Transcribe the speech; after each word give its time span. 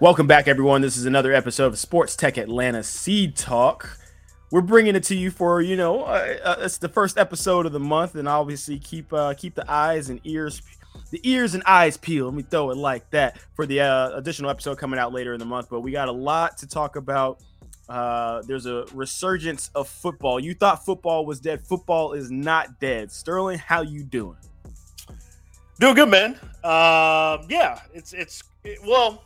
Welcome 0.00 0.28
back, 0.28 0.46
everyone. 0.46 0.80
This 0.80 0.96
is 0.96 1.06
another 1.06 1.32
episode 1.32 1.66
of 1.66 1.76
Sports 1.76 2.14
Tech 2.14 2.36
Atlanta 2.36 2.84
Seed 2.84 3.34
Talk. 3.34 3.98
We're 4.52 4.60
bringing 4.60 4.94
it 4.94 5.02
to 5.04 5.16
you 5.16 5.32
for 5.32 5.60
you 5.60 5.74
know 5.74 6.04
uh, 6.04 6.36
uh, 6.44 6.56
it's 6.60 6.78
the 6.78 6.88
first 6.88 7.18
episode 7.18 7.66
of 7.66 7.72
the 7.72 7.80
month, 7.80 8.14
and 8.14 8.28
obviously 8.28 8.78
keep 8.78 9.12
uh, 9.12 9.34
keep 9.34 9.56
the 9.56 9.68
eyes 9.68 10.08
and 10.08 10.20
ears, 10.22 10.62
the 11.10 11.20
ears 11.28 11.54
and 11.54 11.64
eyes 11.66 11.96
peeled. 11.96 12.32
Let 12.32 12.36
me 12.36 12.44
throw 12.48 12.70
it 12.70 12.76
like 12.76 13.10
that 13.10 13.40
for 13.56 13.66
the 13.66 13.80
uh, 13.80 14.10
additional 14.10 14.50
episode 14.50 14.78
coming 14.78 15.00
out 15.00 15.12
later 15.12 15.32
in 15.32 15.40
the 15.40 15.46
month. 15.46 15.66
But 15.68 15.80
we 15.80 15.90
got 15.90 16.06
a 16.06 16.12
lot 16.12 16.58
to 16.58 16.68
talk 16.68 16.94
about. 16.94 17.42
Uh, 17.88 18.42
there's 18.42 18.66
a 18.66 18.84
resurgence 18.94 19.68
of 19.74 19.88
football. 19.88 20.38
You 20.38 20.54
thought 20.54 20.84
football 20.84 21.26
was 21.26 21.40
dead. 21.40 21.66
Football 21.66 22.12
is 22.12 22.30
not 22.30 22.78
dead. 22.78 23.10
Sterling, 23.10 23.58
how 23.58 23.82
you 23.82 24.04
doing? 24.04 24.36
Doing 25.80 25.96
good, 25.96 26.08
man. 26.08 26.38
Um, 26.62 27.48
yeah, 27.48 27.80
it's 27.92 28.12
it's 28.12 28.44
it, 28.62 28.78
well, 28.86 29.24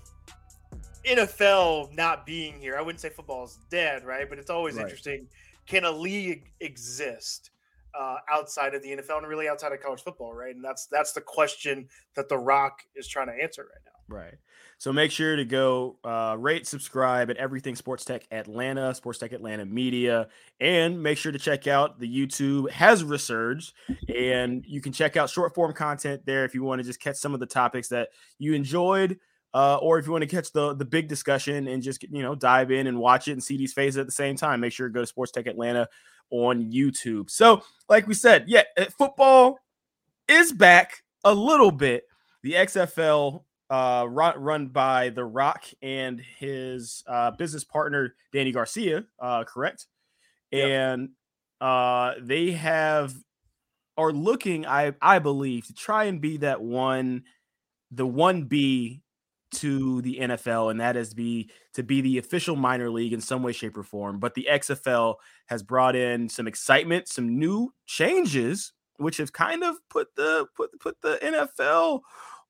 NFL 1.06 1.94
not 1.94 2.26
being 2.26 2.60
here. 2.60 2.76
I 2.76 2.82
wouldn't 2.82 3.00
say 3.00 3.08
football 3.08 3.44
is 3.44 3.58
dead, 3.70 4.04
right? 4.04 4.28
But 4.28 4.38
it's 4.38 4.50
always 4.50 4.76
right. 4.76 4.82
interesting. 4.82 5.26
Can 5.66 5.84
a 5.84 5.90
league 5.90 6.52
exist 6.60 7.50
uh, 7.98 8.16
outside 8.30 8.74
of 8.74 8.82
the 8.82 8.90
NFL 8.90 9.18
and 9.18 9.26
really 9.26 9.48
outside 9.48 9.72
of 9.72 9.80
college 9.80 10.02
football, 10.02 10.32
right? 10.32 10.54
And 10.54 10.64
that's 10.64 10.86
that's 10.86 11.12
the 11.12 11.20
question 11.20 11.88
that 12.16 12.28
The 12.28 12.38
Rock 12.38 12.80
is 12.94 13.06
trying 13.06 13.26
to 13.28 13.34
answer 13.34 13.62
right 13.62 13.80
now. 13.84 13.92
Right. 14.14 14.34
So 14.78 14.92
make 14.92 15.12
sure 15.12 15.36
to 15.36 15.44
go 15.44 15.98
uh, 16.02 16.36
rate, 16.38 16.66
subscribe 16.66 17.30
at 17.30 17.36
Everything 17.36 17.76
Sports 17.76 18.04
Tech 18.04 18.26
Atlanta, 18.32 18.94
Sports 18.94 19.20
Tech 19.20 19.32
Atlanta 19.32 19.64
Media, 19.64 20.28
and 20.60 21.00
make 21.00 21.18
sure 21.18 21.30
to 21.30 21.38
check 21.38 21.68
out 21.68 22.00
the 22.00 22.12
YouTube 22.12 22.68
has 22.70 23.04
resurged, 23.04 23.74
and 24.14 24.64
you 24.66 24.80
can 24.80 24.92
check 24.92 25.16
out 25.16 25.30
short 25.30 25.54
form 25.54 25.72
content 25.72 26.22
there 26.26 26.44
if 26.44 26.52
you 26.54 26.64
want 26.64 26.80
to 26.80 26.84
just 26.84 27.00
catch 27.00 27.16
some 27.16 27.32
of 27.32 27.40
the 27.40 27.46
topics 27.46 27.88
that 27.88 28.08
you 28.38 28.54
enjoyed. 28.54 29.18
Uh, 29.54 29.76
or 29.76 29.98
if 29.98 30.06
you 30.06 30.12
want 30.12 30.22
to 30.22 30.28
catch 30.28 30.50
the 30.52 30.74
the 30.74 30.84
big 30.84 31.08
discussion 31.08 31.68
and 31.68 31.82
just 31.82 32.02
you 32.04 32.22
know 32.22 32.34
dive 32.34 32.70
in 32.70 32.86
and 32.86 32.98
watch 32.98 33.28
it 33.28 33.32
and 33.32 33.42
see 33.42 33.56
these 33.56 33.72
phases 33.72 33.98
at 33.98 34.06
the 34.06 34.12
same 34.12 34.36
time, 34.36 34.60
make 34.60 34.72
sure 34.72 34.88
to 34.88 34.92
go 34.92 35.00
to 35.00 35.06
Sports 35.06 35.32
Tech 35.32 35.46
Atlanta 35.46 35.88
on 36.30 36.72
YouTube. 36.72 37.30
So, 37.30 37.62
like 37.88 38.06
we 38.06 38.14
said, 38.14 38.44
yeah, 38.48 38.62
eh, 38.76 38.86
football 38.96 39.58
is 40.26 40.52
back 40.52 41.02
a 41.24 41.34
little 41.34 41.70
bit. 41.70 42.04
The 42.42 42.54
XFL 42.54 43.44
uh, 43.70 44.06
run, 44.08 44.38
run 44.38 44.66
by 44.68 45.10
The 45.10 45.24
Rock 45.24 45.64
and 45.82 46.20
his 46.38 47.04
uh, 47.06 47.32
business 47.32 47.64
partner 47.64 48.14
Dany 48.34 48.52
Garcia, 48.52 49.04
uh, 49.20 49.44
correct? 49.44 49.86
Yep. 50.50 50.68
And 50.68 51.08
uh, 51.60 52.14
they 52.20 52.52
have 52.52 53.14
are 53.96 54.12
looking, 54.12 54.66
I 54.66 54.94
I 55.00 55.18
believe, 55.18 55.66
to 55.66 55.74
try 55.74 56.04
and 56.04 56.20
be 56.20 56.38
that 56.38 56.62
one, 56.62 57.24
the 57.90 58.06
one 58.06 58.44
B 58.44 59.01
to 59.56 60.02
the 60.02 60.18
NFL, 60.20 60.70
and 60.70 60.80
that 60.80 60.96
is 60.96 61.10
to 61.10 61.16
be 61.16 61.50
to 61.74 61.82
be 61.82 62.00
the 62.00 62.18
official 62.18 62.56
minor 62.56 62.90
league 62.90 63.12
in 63.12 63.20
some 63.20 63.42
way, 63.42 63.52
shape, 63.52 63.76
or 63.76 63.82
form. 63.82 64.18
But 64.18 64.34
the 64.34 64.48
XFL 64.50 65.16
has 65.46 65.62
brought 65.62 65.96
in 65.96 66.28
some 66.28 66.46
excitement, 66.46 67.08
some 67.08 67.38
new 67.38 67.72
changes, 67.86 68.72
which 68.96 69.18
have 69.18 69.32
kind 69.32 69.62
of 69.62 69.76
put 69.88 70.14
the 70.16 70.46
put 70.56 70.78
put 70.80 71.00
the 71.00 71.18
NFL 71.22 72.00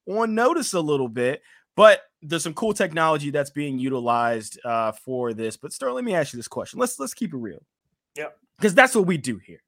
on 0.07 0.35
notice 0.35 0.73
a 0.73 0.81
little 0.81 1.09
bit. 1.09 1.43
But 1.75 2.03
there's 2.21 2.43
some 2.43 2.55
cool 2.55 2.75
technology 2.75 3.31
that's 3.31 3.51
being 3.51 3.79
utilized 3.79 4.59
uh, 4.65 4.93
for 4.93 5.33
this. 5.33 5.57
But 5.57 5.73
Sterling, 5.73 5.97
let 5.97 6.05
me 6.05 6.15
ask 6.15 6.33
you 6.33 6.37
this 6.37 6.49
question. 6.49 6.79
Let's 6.79 6.99
let's 6.99 7.15
keep 7.15 7.33
it 7.33 7.39
real. 7.39 7.65
Yeah. 8.17 8.29
Because 8.57 8.75
that's 8.75 8.95
what 8.95 9.07
we 9.07 9.17
do 9.17 9.39
here. 9.39 9.63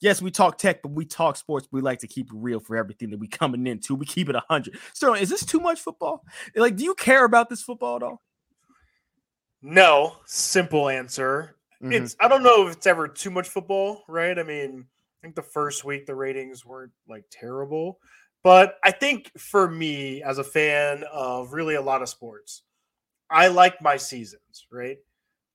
Yes, 0.00 0.20
we 0.20 0.30
talk 0.30 0.58
tech, 0.58 0.82
but 0.82 0.92
we 0.92 1.04
talk 1.04 1.36
sports. 1.36 1.68
We 1.72 1.80
like 1.80 2.00
to 2.00 2.06
keep 2.06 2.26
it 2.26 2.36
real 2.36 2.60
for 2.60 2.76
everything 2.76 3.10
that 3.10 3.18
we 3.18 3.28
coming 3.28 3.66
into. 3.66 3.94
We 3.94 4.06
keep 4.06 4.28
it 4.28 4.34
100. 4.34 4.78
Sterling, 4.92 5.22
is 5.22 5.30
this 5.30 5.44
too 5.44 5.60
much 5.60 5.80
football? 5.80 6.22
Like, 6.54 6.76
do 6.76 6.84
you 6.84 6.94
care 6.94 7.24
about 7.24 7.48
this 7.48 7.62
football 7.62 7.96
at 7.96 8.02
all? 8.02 8.22
No. 9.62 10.16
Simple 10.26 10.88
answer. 10.88 11.56
Mm-hmm. 11.82 11.92
It's 11.92 12.16
I 12.20 12.28
don't 12.28 12.42
know 12.42 12.68
if 12.68 12.76
it's 12.76 12.86
ever 12.86 13.08
too 13.08 13.30
much 13.30 13.48
football, 13.48 14.04
right? 14.08 14.38
I 14.38 14.42
mean, 14.42 14.86
I 14.86 15.16
think 15.22 15.34
the 15.34 15.42
first 15.42 15.84
week 15.84 16.06
the 16.06 16.14
ratings 16.14 16.64
weren't 16.64 16.92
like 17.08 17.24
terrible. 17.30 17.98
But 18.42 18.76
I 18.84 18.92
think 18.92 19.32
for 19.38 19.68
me, 19.68 20.22
as 20.22 20.38
a 20.38 20.44
fan 20.44 21.04
of 21.12 21.52
really 21.52 21.74
a 21.74 21.82
lot 21.82 22.02
of 22.02 22.08
sports, 22.08 22.62
I 23.28 23.48
like 23.48 23.82
my 23.82 23.96
seasons, 23.96 24.66
right? 24.70 24.98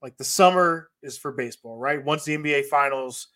Like 0.01 0.17
the 0.17 0.23
summer 0.23 0.89
is 1.01 1.17
for 1.17 1.31
baseball, 1.31 1.77
right? 1.77 2.03
Once 2.03 2.25
the 2.25 2.37
NBA 2.37 2.65
finals 2.65 3.27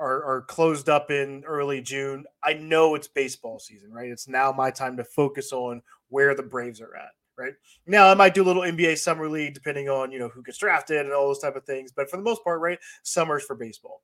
are, 0.00 0.42
closed 0.48 0.88
up 0.88 1.10
in 1.10 1.44
early 1.44 1.80
June, 1.80 2.24
I 2.42 2.54
know 2.54 2.94
it's 2.94 3.08
baseball 3.08 3.58
season, 3.58 3.92
right? 3.92 4.10
It's 4.10 4.28
now 4.28 4.50
my 4.52 4.70
time 4.70 4.96
to 4.96 5.04
focus 5.04 5.52
on 5.52 5.82
where 6.08 6.34
the 6.34 6.42
Braves 6.42 6.80
are 6.80 6.96
at, 6.96 7.10
right? 7.36 7.52
Now 7.86 8.08
I 8.08 8.14
might 8.14 8.34
do 8.34 8.42
a 8.42 8.44
little 8.44 8.62
NBA 8.62 8.98
summer 8.98 9.28
league 9.28 9.54
depending 9.54 9.88
on 9.88 10.10
you 10.10 10.18
know 10.18 10.28
who 10.28 10.42
gets 10.42 10.58
drafted 10.58 11.04
and 11.04 11.12
all 11.12 11.26
those 11.26 11.40
type 11.40 11.56
of 11.56 11.64
things, 11.64 11.92
but 11.92 12.10
for 12.10 12.16
the 12.16 12.22
most 12.22 12.42
part, 12.42 12.60
right, 12.60 12.78
summer's 13.02 13.44
for 13.44 13.54
baseball. 13.54 14.02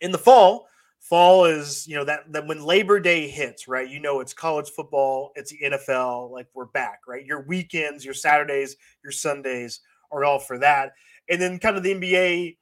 In 0.00 0.12
the 0.12 0.18
fall, 0.18 0.68
fall 1.00 1.44
is 1.44 1.86
you 1.86 1.94
know 1.94 2.04
that 2.04 2.30
that 2.32 2.46
when 2.46 2.62
labor 2.62 2.98
day 2.98 3.28
hits 3.28 3.68
right 3.68 3.88
you 3.88 4.00
know 4.00 4.20
it's 4.20 4.34
college 4.34 4.68
football 4.70 5.30
it's 5.36 5.52
the 5.52 5.58
nfl 5.64 6.30
like 6.30 6.48
we're 6.54 6.66
back 6.66 7.00
right 7.06 7.24
your 7.24 7.42
weekends 7.42 8.04
your 8.04 8.12
saturdays 8.12 8.76
your 9.02 9.12
sundays 9.12 9.80
are 10.10 10.24
all 10.24 10.40
for 10.40 10.58
that 10.58 10.92
and 11.28 11.40
then 11.40 11.58
kind 11.58 11.76
of 11.76 11.82
the 11.82 11.94
nba 11.94 12.56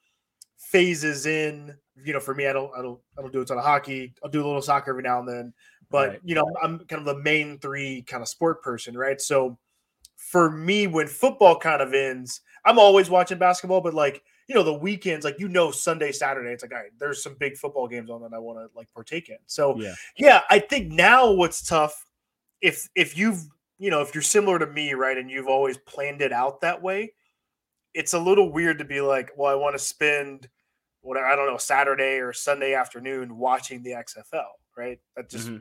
phases 0.59 1.25
in 1.27 1.75
you 2.05 2.13
know 2.13 2.21
for 2.21 2.35
me 2.35 2.47
i 2.47 2.53
don't 2.53 2.71
i 2.77 2.83
don't 2.83 3.01
i 3.19 3.23
don't 3.23 3.33
do 3.33 3.41
a 3.41 3.45
ton 3.45 3.59
of 3.59 3.65
hockey. 3.65 4.15
I'll 4.23 4.31
do 4.31 4.45
a 4.45 4.47
little 4.47 4.63
soccer 4.63 4.91
every 4.91 5.03
now 5.03 5.21
and 5.21 5.29
then 5.29 5.53
but 5.91 6.09
right. 6.09 6.21
you 6.25 6.35
know 6.35 6.45
i'm 6.63 6.81
kind 6.81 7.01
of 7.01 7.05
the 7.07 7.23
main 7.23 7.59
three 7.59 8.03
kind 8.03 8.23
of 8.23 8.29
sport 8.29 8.63
person 8.63 8.97
right? 8.97 9.21
So 9.21 9.59
for 10.17 10.51
me 10.51 10.87
when 10.87 11.07
football 11.07 11.59
kind 11.59 11.83
of 11.83 11.93
ends 11.93 12.41
i'm 12.65 12.79
always 12.79 13.11
watching 13.11 13.39
basketball 13.39 13.83
but 13.83 13.93
like 13.93 14.23
you 14.49 14.55
know 14.55 14.63
the 14.63 14.73
weekends 14.73 15.27
like 15.27 15.39
you 15.39 15.47
know 15.47 15.71
sunday 15.71 16.11
saturday 16.11 16.51
it's 16.53 16.63
like 16.63 16.73
all 16.73 16.79
right 16.79 16.91
there's 16.99 17.23
some 17.23 17.37
big 17.39 17.55
football 17.57 17.87
games 17.87 18.09
on 18.11 18.23
that 18.23 18.33
i 18.33 18.39
want 18.39 18.59
to 18.59 18.77
like 18.77 18.93
partake 18.95 19.29
in. 19.29 19.37
So 19.47 19.79
yeah. 19.79 19.95
yeah 20.17 20.41
i 20.49 20.59
think 20.59 20.91
now 20.91 21.31
what's 21.31 21.67
tough 21.67 22.07
if 22.63 22.89
if 22.95 23.17
you've 23.17 23.47
you 23.79 23.91
know 23.91 24.01
if 24.01 24.15
you're 24.15 24.23
similar 24.23 24.59
to 24.59 24.67
me 24.67 24.95
right 24.95 25.19
and 25.19 25.31
you've 25.31 25.49
always 25.49 25.77
planned 25.77 26.23
it 26.23 26.33
out 26.33 26.63
that 26.63 26.83
way 26.83 27.13
it's 27.93 28.15
a 28.15 28.19
little 28.19 28.51
weird 28.51 28.79
to 28.79 28.85
be 28.85 29.03
like 29.03 29.31
well 29.37 29.53
i 29.53 29.55
want 29.55 29.75
to 29.75 29.79
spend 29.79 30.49
whatever 31.07 31.27
i 31.27 31.37
don't 31.37 31.47
know 31.47 31.57
saturday 31.57 32.19
or 32.19 32.33
sunday 32.33 32.75
afternoon 32.75 33.37
watching 33.39 33.83
the 33.83 33.91
xfl 33.91 34.45
right 34.77 34.99
that 35.17 35.31
just 35.31 35.49
mm-hmm. 35.49 35.59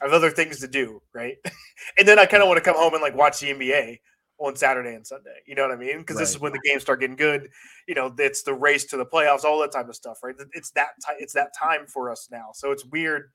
i 0.00 0.04
have 0.04 0.12
other 0.12 0.30
things 0.30 0.60
to 0.60 0.68
do 0.68 1.00
right 1.14 1.36
and 1.98 2.06
then 2.06 2.18
i 2.18 2.26
kind 2.26 2.42
of 2.42 2.48
want 2.48 2.58
to 2.58 2.64
come 2.64 2.76
home 2.76 2.92
and 2.94 3.02
like 3.02 3.16
watch 3.16 3.40
the 3.40 3.48
nba 3.48 3.98
on 4.42 4.56
Saturday 4.56 4.94
and 4.94 5.06
Sunday. 5.06 5.36
You 5.46 5.54
know 5.54 5.62
what 5.62 5.72
I 5.72 5.76
mean? 5.76 5.98
Because 5.98 6.16
right. 6.16 6.22
this 6.22 6.30
is 6.30 6.40
when 6.40 6.52
the 6.52 6.60
games 6.64 6.82
start 6.82 7.00
getting 7.00 7.16
good. 7.16 7.48
You 7.86 7.94
know, 7.94 8.12
it's 8.18 8.42
the 8.42 8.54
race 8.54 8.84
to 8.86 8.96
the 8.96 9.06
playoffs, 9.06 9.44
all 9.44 9.60
that 9.60 9.72
type 9.72 9.88
of 9.88 9.94
stuff, 9.94 10.18
right? 10.22 10.34
It's 10.52 10.72
that 10.72 10.88
t- 11.00 11.16
it's 11.18 11.32
that 11.34 11.50
time 11.56 11.86
for 11.86 12.10
us 12.10 12.28
now. 12.30 12.50
So 12.52 12.72
it's 12.72 12.84
weird, 12.84 13.30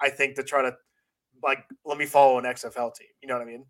I 0.00 0.08
think, 0.08 0.36
to 0.36 0.44
try 0.44 0.62
to 0.62 0.72
like 1.42 1.64
let 1.84 1.98
me 1.98 2.06
follow 2.06 2.38
an 2.38 2.44
XFL 2.44 2.94
team. 2.94 3.08
You 3.20 3.28
know 3.28 3.34
what 3.34 3.42
I 3.42 3.46
mean? 3.46 3.64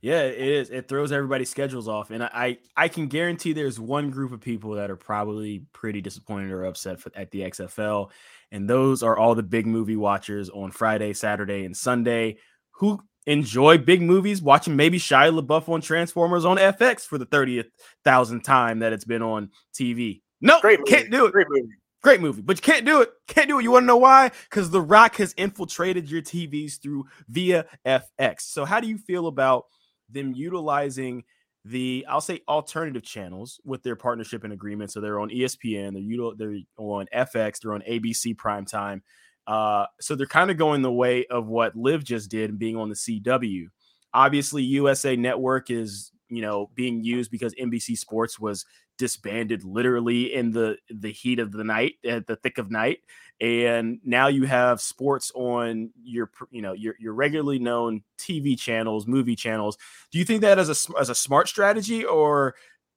Yeah, 0.00 0.22
it 0.22 0.38
is. 0.38 0.70
It 0.70 0.88
throws 0.88 1.12
everybody's 1.12 1.48
schedules 1.48 1.88
off, 1.88 2.10
and 2.10 2.22
I 2.22 2.58
I 2.76 2.88
can 2.88 3.06
guarantee 3.06 3.52
there's 3.52 3.80
one 3.80 4.10
group 4.10 4.32
of 4.32 4.40
people 4.40 4.72
that 4.72 4.90
are 4.90 4.96
probably 4.96 5.64
pretty 5.72 6.00
disappointed 6.00 6.50
or 6.50 6.64
upset 6.64 7.00
for, 7.00 7.10
at 7.14 7.30
the 7.30 7.40
XFL, 7.40 8.10
and 8.52 8.68
those 8.68 9.02
are 9.02 9.16
all 9.16 9.34
the 9.34 9.42
big 9.42 9.66
movie 9.66 9.96
watchers 9.96 10.50
on 10.50 10.70
Friday, 10.70 11.12
Saturday, 11.14 11.64
and 11.64 11.76
Sunday 11.76 12.36
who 12.72 13.00
enjoy 13.26 13.78
big 13.78 14.02
movies, 14.02 14.42
watching 14.42 14.76
maybe 14.76 14.98
Shia 14.98 15.38
LaBeouf 15.40 15.68
on 15.68 15.80
Transformers 15.80 16.44
on 16.44 16.56
FX 16.58 17.02
for 17.06 17.18
the 17.18 17.26
30th 17.26 17.70
thousand 18.04 18.42
time 18.42 18.80
that 18.80 18.92
it's 18.92 19.04
been 19.04 19.22
on 19.22 19.50
TV. 19.72 20.20
No, 20.40 20.60
Great 20.60 20.84
can't 20.86 21.10
do 21.10 21.26
it. 21.26 21.32
Great 21.32 21.46
movie. 21.48 21.72
Great 22.04 22.20
movie, 22.20 22.42
but 22.42 22.58
you 22.58 22.60
can't 22.60 22.84
do 22.84 23.00
it. 23.00 23.10
Can't 23.28 23.48
do 23.48 23.58
it. 23.58 23.62
You 23.62 23.70
want 23.70 23.84
to 23.84 23.86
know 23.86 23.96
why? 23.96 24.30
Because 24.50 24.68
The 24.68 24.82
Rock 24.82 25.16
has 25.16 25.32
infiltrated 25.38 26.10
your 26.10 26.20
TVs 26.20 26.78
through 26.78 27.06
via 27.30 27.64
FX. 27.86 28.42
So, 28.42 28.66
how 28.66 28.78
do 28.78 28.86
you 28.86 28.98
feel 28.98 29.26
about 29.26 29.64
them 30.10 30.34
utilizing 30.34 31.24
the, 31.64 32.04
I'll 32.06 32.20
say, 32.20 32.42
alternative 32.46 33.04
channels 33.04 33.58
with 33.64 33.82
their 33.82 33.96
partnership 33.96 34.44
and 34.44 34.52
agreement? 34.52 34.92
So, 34.92 35.00
they're 35.00 35.18
on 35.18 35.30
ESPN, 35.30 35.94
they're, 35.94 36.34
they're 36.36 36.60
on 36.76 37.06
FX, 37.14 37.60
they're 37.60 37.72
on 37.72 37.80
ABC 37.88 38.36
Primetime. 38.36 39.00
Uh, 39.46 39.86
so 39.98 40.14
they're 40.14 40.26
kind 40.26 40.50
of 40.50 40.58
going 40.58 40.82
the 40.82 40.92
way 40.92 41.24
of 41.30 41.46
what 41.46 41.74
LIV 41.74 42.04
just 42.04 42.30
did, 42.30 42.50
and 42.50 42.58
being 42.58 42.76
on 42.76 42.90
the 42.90 42.94
CW. 42.94 43.68
Obviously, 44.12 44.62
USA 44.62 45.16
Network 45.16 45.70
is 45.70 46.12
you 46.28 46.42
know 46.42 46.68
being 46.74 47.02
used 47.02 47.30
because 47.30 47.54
NBC 47.54 47.96
Sports 47.96 48.38
was 48.38 48.66
disbanded 48.98 49.64
literally 49.64 50.32
in 50.34 50.52
the 50.52 50.76
the 50.88 51.10
heat 51.10 51.38
of 51.38 51.52
the 51.52 51.64
night, 51.64 51.94
at 52.04 52.26
the 52.26 52.36
thick 52.36 52.58
of 52.58 52.70
night, 52.70 52.98
and 53.40 53.98
now 54.04 54.28
you 54.28 54.44
have 54.44 54.80
sports 54.80 55.32
on 55.34 55.90
your 56.02 56.30
you 56.50 56.62
know 56.62 56.72
your 56.72 56.94
your 56.98 57.14
regularly 57.14 57.58
known 57.58 58.02
TV 58.18 58.58
channels, 58.58 59.06
movie 59.06 59.36
channels. 59.36 59.76
Do 60.10 60.18
you 60.18 60.24
think 60.24 60.42
that 60.42 60.58
as 60.58 60.68
a 60.68 60.98
as 60.98 61.10
a 61.10 61.14
smart 61.14 61.48
strategy 61.48 62.04
or 62.04 62.54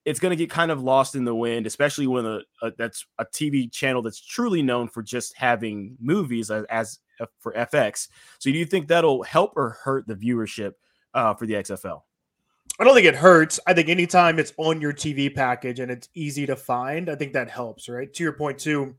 it's 0.07 0.21
going 0.21 0.29
to 0.29 0.38
get 0.38 0.49
kind 0.49 0.71
of 0.71 0.81
lost 0.81 1.15
in 1.15 1.25
the 1.25 1.35
wind, 1.35 1.67
especially 1.67 2.07
when 2.07 2.25
a, 2.25 2.39
a, 2.61 2.71
that's 2.77 3.05
a 3.19 3.25
TV 3.25 3.69
channel 3.69 4.01
that's 4.01 4.21
truly 4.21 4.61
known 4.61 4.88
for 4.88 5.03
just 5.03 5.35
having 5.35 5.97
movies 6.00 6.50
as, 6.50 6.63
as 6.69 7.00
uh, 7.19 7.25
for 7.39 7.51
FX. 7.51 8.07
So, 8.39 8.50
do 8.50 8.57
you 8.57 8.65
think 8.65 8.88
that'll 8.88 9.23
help 9.23 9.51
or 9.57 9.71
hurt 9.83 10.07
the 10.07 10.15
viewership 10.15 10.75
uh, 11.13 11.33
for 11.33 11.45
the 11.45 11.55
XFL? 11.55 12.03
I 12.79 12.83
don't 12.83 12.94
think 12.94 13.07
it 13.07 13.15
hurts. 13.15 13.59
I 13.65 13.74
think 13.74 13.89
anytime 13.89 14.38
it's 14.38 14.53
on 14.57 14.81
your 14.81 14.94
TV 14.94 15.33
package 15.33 15.79
and 15.79 15.89
it's 15.89 16.09
easy 16.13 16.45
to 16.45 16.56
find, 16.56 17.09
I 17.09 17.15
think 17.15 17.33
that 17.33 17.50
helps, 17.50 17.89
right? 17.89 18.13
To 18.13 18.24
your 18.24 18.33
point, 18.33 18.59
too, 18.59 18.95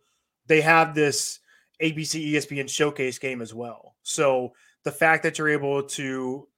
they 0.47 0.61
have 0.61 0.95
this 0.95 1.39
ABC 1.81 2.33
ESPN 2.33 2.69
showcase 2.69 3.19
game 3.19 3.41
as 3.41 3.55
well. 3.55 3.95
So 4.03 4.53
the 4.83 4.91
fact 4.91 5.23
that 5.23 5.39
you're 5.39 5.49
able 5.49 5.83
to, 5.85 6.49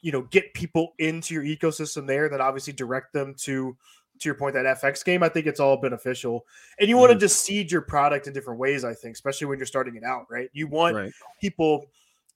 you 0.00 0.12
know, 0.12 0.22
get 0.22 0.54
people 0.54 0.94
into 0.98 1.34
your 1.34 1.42
ecosystem 1.42 2.06
there, 2.06 2.30
that 2.30 2.40
obviously 2.40 2.72
direct 2.72 3.12
them 3.12 3.34
to, 3.40 3.76
to 4.20 4.28
your 4.28 4.34
point, 4.34 4.54
that 4.54 4.80
FX 4.80 5.04
game, 5.04 5.22
I 5.22 5.28
think 5.28 5.46
it's 5.46 5.60
all 5.60 5.76
beneficial. 5.76 6.46
And 6.80 6.88
you 6.88 6.94
mm-hmm. 6.94 7.00
want 7.00 7.12
to 7.12 7.18
just 7.18 7.44
seed 7.44 7.70
your 7.70 7.82
product 7.82 8.26
in 8.26 8.32
different 8.32 8.58
ways, 8.58 8.84
I 8.84 8.94
think, 8.94 9.16
especially 9.16 9.48
when 9.48 9.58
you're 9.58 9.66
starting 9.66 9.96
it 9.96 10.04
out, 10.04 10.24
right? 10.30 10.48
You 10.54 10.66
want 10.66 10.96
right. 10.96 11.12
people, 11.42 11.84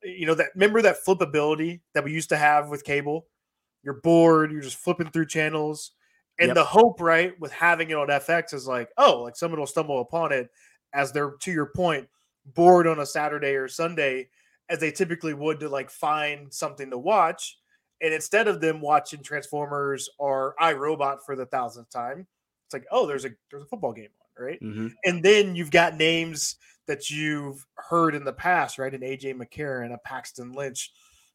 you 0.02 0.26
know, 0.26 0.34
that 0.34 0.48
remember 0.54 0.82
that 0.82 0.98
flippability 1.06 1.80
that 1.94 2.04
we 2.04 2.12
used 2.12 2.28
to 2.28 2.36
have 2.36 2.68
with 2.68 2.84
cable 2.84 3.26
you're 3.82 4.00
bored, 4.02 4.52
you're 4.52 4.60
just 4.60 4.76
flipping 4.76 5.10
through 5.10 5.26
channels. 5.26 5.92
And 6.38 6.48
yep. 6.48 6.54
the 6.54 6.64
hope, 6.64 7.00
right, 7.00 7.38
with 7.40 7.52
having 7.52 7.90
it 7.90 7.96
on 7.96 8.08
FX 8.08 8.54
is 8.54 8.66
like, 8.66 8.88
oh, 8.96 9.22
like 9.22 9.36
someone 9.36 9.60
will 9.60 9.66
stumble 9.66 10.00
upon 10.00 10.32
it 10.32 10.50
as 10.92 11.12
they're, 11.12 11.34
to 11.40 11.52
your 11.52 11.66
point, 11.66 12.08
bored 12.54 12.86
on 12.86 13.00
a 13.00 13.06
Saturday 13.06 13.54
or 13.54 13.68
Sunday, 13.68 14.28
as 14.68 14.80
they 14.80 14.90
typically 14.90 15.34
would 15.34 15.60
to 15.60 15.68
like 15.68 15.90
find 15.90 16.52
something 16.52 16.90
to 16.90 16.98
watch. 16.98 17.58
And 18.00 18.12
instead 18.12 18.48
of 18.48 18.60
them 18.60 18.80
watching 18.80 19.22
Transformers 19.22 20.08
or 20.18 20.56
iRobot 20.60 21.18
for 21.24 21.36
the 21.36 21.46
thousandth 21.46 21.90
time, 21.90 22.26
it's 22.66 22.72
like, 22.72 22.86
oh, 22.90 23.06
there's 23.06 23.24
a 23.24 23.30
there's 23.50 23.62
a 23.62 23.66
football 23.66 23.92
game 23.92 24.08
on, 24.20 24.44
right? 24.44 24.60
Mm-hmm. 24.60 24.88
And 25.04 25.22
then 25.22 25.54
you've 25.54 25.70
got 25.70 25.96
names 25.96 26.56
that 26.86 27.10
you've 27.10 27.64
heard 27.74 28.14
in 28.14 28.24
the 28.24 28.32
past, 28.32 28.78
right? 28.78 28.92
An 28.92 29.02
AJ 29.02 29.34
McCarron, 29.34 29.94
a 29.94 29.98
Paxton 29.98 30.52
Lynch, 30.52 30.90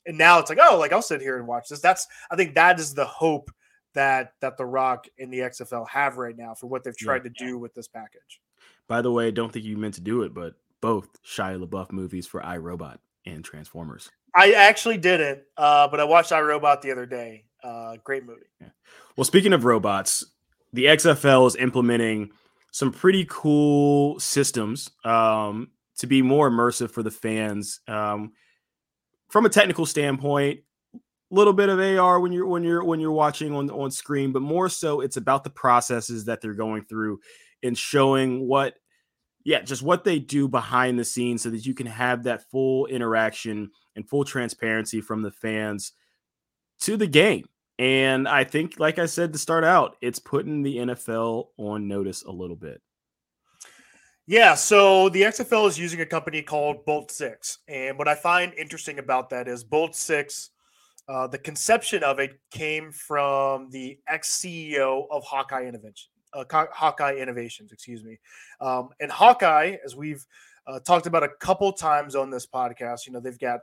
and 0.08 0.18
now 0.18 0.40
it's 0.40 0.50
like, 0.50 0.60
oh, 0.62 0.78
like 0.78 0.94
I'll 0.94 1.02
sit 1.02 1.22
here 1.22 1.38
and 1.38 1.46
watch 1.46 1.70
this. 1.70 1.80
That's 1.80 2.08
I 2.32 2.36
think 2.36 2.56
that 2.56 2.80
is 2.80 2.94
the 2.94 3.06
hope 3.06 3.52
that 3.94 4.34
that 4.42 4.58
the 4.58 4.66
Rock 4.66 5.08
and 5.20 5.32
the 5.32 5.40
XFL 5.40 5.88
have 5.90 6.18
right 6.18 6.38
now 6.38 6.54
for 6.54 6.68
what 6.68 6.84
they've 6.84 6.98
tried 6.98 7.24
yeah. 7.24 7.30
to 7.30 7.46
do 7.46 7.58
with 7.58 7.74
this 7.74 7.88
package. 7.88 8.42
By 8.88 9.02
the 9.02 9.12
way, 9.12 9.28
I 9.28 9.32
don't 9.32 9.52
think 9.52 9.66
you 9.66 9.78
meant 9.78 9.96
to 9.96 10.02
do 10.02 10.24
it, 10.24 10.34
but 10.34 10.54
both 10.82 11.22
Shia 11.24 11.64
LaBeouf 11.64 11.92
movies 11.92 12.26
for 12.26 12.42
iRobot 12.42 12.98
and 13.26 13.44
Transformers. 13.44 14.10
I 14.34 14.54
actually 14.54 14.98
didn't, 14.98 15.42
uh, 15.58 15.88
but 15.88 16.00
I 16.00 16.04
watched 16.04 16.32
iRobot 16.32 16.82
the 16.82 16.92
other 16.92 17.06
day. 17.06 17.46
Uh, 17.64 17.98
great 18.04 18.26
movie. 18.26 18.46
Yeah. 18.62 18.70
Well, 19.16 19.26
speaking 19.26 19.52
of 19.52 19.66
robots, 19.66 20.24
the 20.74 20.86
XFL 20.86 21.48
is 21.48 21.56
implementing 21.56 22.32
some 22.72 22.92
pretty 22.92 23.26
cool 23.28 24.20
systems 24.20 24.92
um, 25.04 25.70
to 25.98 26.08
be 26.08 26.22
more 26.22 26.50
immersive 26.50 26.92
for 26.92 27.02
the 27.02 27.12
fans. 27.12 27.80
Um, 27.88 28.34
from 29.30 29.46
a 29.46 29.50
technical 29.50 29.86
standpoint, 29.86 30.62
a 30.96 31.00
little 31.36 31.54
bit 31.54 31.70
of 31.70 31.80
AR 31.80 32.20
when 32.20 32.32
you're 32.32 32.48
when 32.48 32.64
you're 32.64 32.84
when 32.84 33.00
you're 33.00 33.12
watching 33.12 33.54
on 33.54 33.70
on 33.70 33.92
screen, 33.92 34.32
but 34.32 34.42
more 34.42 34.70
so 34.70 35.02
it's 35.02 35.18
about 35.18 35.44
the 35.44 35.50
processes 35.50 36.26
that 36.26 36.42
they're 36.42 36.54
going 36.54 36.86
through 36.86 37.20
and 37.64 37.78
showing 37.78 38.48
what 38.48 38.76
yeah, 39.44 39.62
just 39.62 39.82
what 39.82 40.04
they 40.04 40.20
do 40.20 40.50
behind 40.50 41.00
the 41.00 41.06
scenes 41.06 41.42
so 41.42 41.50
that 41.50 41.66
you 41.66 41.74
can 41.74 41.88
have 41.88 42.24
that 42.24 42.50
full 42.52 42.86
interaction 42.88 43.72
and 43.96 44.08
full 44.08 44.26
transparency 44.26 45.00
from 45.00 45.22
the 45.22 45.32
fans 45.32 45.94
to 46.82 46.98
the 46.98 47.08
game. 47.08 47.48
And 47.80 48.28
I 48.28 48.44
think, 48.44 48.78
like 48.78 49.00
I 49.00 49.06
said 49.06 49.32
to 49.32 49.40
start 49.40 49.64
out, 49.64 49.96
it's 50.02 50.20
putting 50.20 50.64
the 50.64 50.78
NFL 50.78 51.48
on 51.58 51.88
notice 51.88 52.24
a 52.24 52.32
little 52.32 52.58
bit. 52.58 52.82
Yeah, 54.30 54.56
so 54.56 55.08
the 55.08 55.22
XFL 55.22 55.70
is 55.70 55.80
using 55.80 56.02
a 56.02 56.06
company 56.06 56.42
called 56.42 56.84
Bolt 56.84 57.12
Six, 57.12 57.60
and 57.70 57.98
what 57.98 58.10
I 58.10 58.16
find 58.16 58.54
interesting 58.56 59.00
about 59.00 59.30
that 59.30 59.48
is 59.48 59.64
Bolt 59.64 59.96
Six. 59.96 60.50
Uh, 61.08 61.28
the 61.28 61.38
conception 61.38 62.04
of 62.04 62.20
it 62.20 62.38
came 62.52 62.92
from 62.92 63.70
the 63.70 63.98
ex 64.10 64.38
CEO 64.38 65.08
of 65.10 65.24
Hawkeye 65.24 65.64
Innovation, 65.64 66.12
uh, 66.34 66.44
Hawkeye 66.52 67.16
Innovations, 67.16 67.72
excuse 67.72 68.04
me. 68.04 68.20
Um, 68.60 68.90
and 69.00 69.10
Hawkeye, 69.10 69.78
as 69.86 69.96
we've 69.96 70.26
uh, 70.68 70.82
talked 70.82 71.08
about 71.08 71.24
a 71.24 71.30
couple 71.40 71.72
times 71.72 72.14
on 72.14 72.30
this 72.30 72.46
podcast, 72.46 73.08
you 73.08 73.14
know 73.14 73.22
they've 73.22 73.40
got 73.40 73.62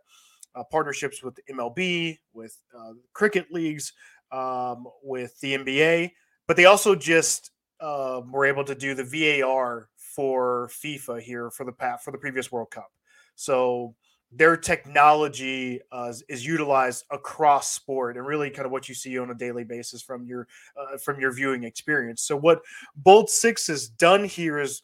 uh, 0.55 0.65
partnerships 0.65 1.23
with 1.23 1.39
MLB, 1.51 2.17
with 2.33 2.57
uh, 2.75 2.93
cricket 3.13 3.53
leagues, 3.53 3.93
um, 4.33 4.87
with 5.03 5.39
the 5.41 5.59
NBA, 5.59 6.13
but 6.47 6.57
they 6.57 6.65
also 6.65 6.95
just 6.95 7.51
um, 7.81 8.33
were 8.33 8.47
able 8.47 8.65
to 8.65 8.75
do 8.75 8.95
the 8.95 9.05
VAR 9.05 9.91
for 10.15 10.71
FIFA 10.73 11.21
here 11.21 11.51
for 11.51 11.65
the 11.65 11.73
past, 11.73 12.05
for 12.05 12.11
the 12.11 12.19
previous 12.19 12.53
World 12.53 12.71
Cup. 12.71 12.91
So 13.35 13.95
their 14.31 14.57
technology 14.57 15.81
uh, 15.93 16.13
is, 16.29 16.47
utilized 16.47 17.05
across 17.11 17.71
sport 17.71 18.17
and 18.17 18.27
really 18.27 18.51
kind 18.51 18.67
of 18.67 18.73
what 18.73 18.89
you 18.89 18.95
see 18.95 19.19
on 19.19 19.31
a 19.31 19.35
daily 19.35 19.65
basis 19.65 20.03
from 20.03 20.25
your 20.25 20.49
uh, 20.77 20.97
from 20.99 21.21
your 21.21 21.33
viewing 21.33 21.65
experience. 21.65 22.23
So 22.23 22.37
what 22.37 22.63
Bolt 22.97 23.31
Six 23.31 23.69
has 23.69 23.89
done 23.89 24.25
here 24.25 24.59
is 24.59 24.83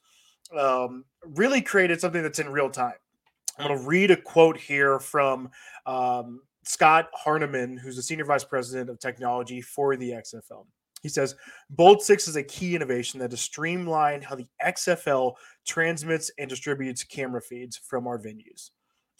um, 0.56 1.04
really 1.24 1.60
created 1.60 2.00
something 2.00 2.22
that's 2.22 2.38
in 2.38 2.48
real 2.48 2.70
time. 2.70 2.94
I'm 3.58 3.68
going 3.68 3.80
to 3.80 3.86
read 3.86 4.10
a 4.10 4.16
quote 4.16 4.56
here 4.56 4.98
from 4.98 5.50
um, 5.84 6.40
Scott 6.64 7.08
Harneman, 7.26 7.78
who's 7.78 7.96
the 7.96 8.02
senior 8.02 8.24
vice 8.24 8.44
president 8.44 8.88
of 8.88 8.98
technology 8.98 9.60
for 9.60 9.96
the 9.96 10.10
XFL. 10.10 10.64
He 11.02 11.08
says 11.08 11.34
Bolt 11.70 12.02
6 12.02 12.28
is 12.28 12.36
a 12.36 12.42
key 12.42 12.74
innovation 12.74 13.20
that 13.20 13.30
has 13.30 13.40
streamlined 13.40 14.24
how 14.24 14.34
the 14.34 14.46
XFL 14.64 15.34
transmits 15.66 16.30
and 16.38 16.48
distributes 16.48 17.04
camera 17.04 17.40
feeds 17.40 17.76
from 17.76 18.06
our 18.06 18.18
venues. 18.18 18.70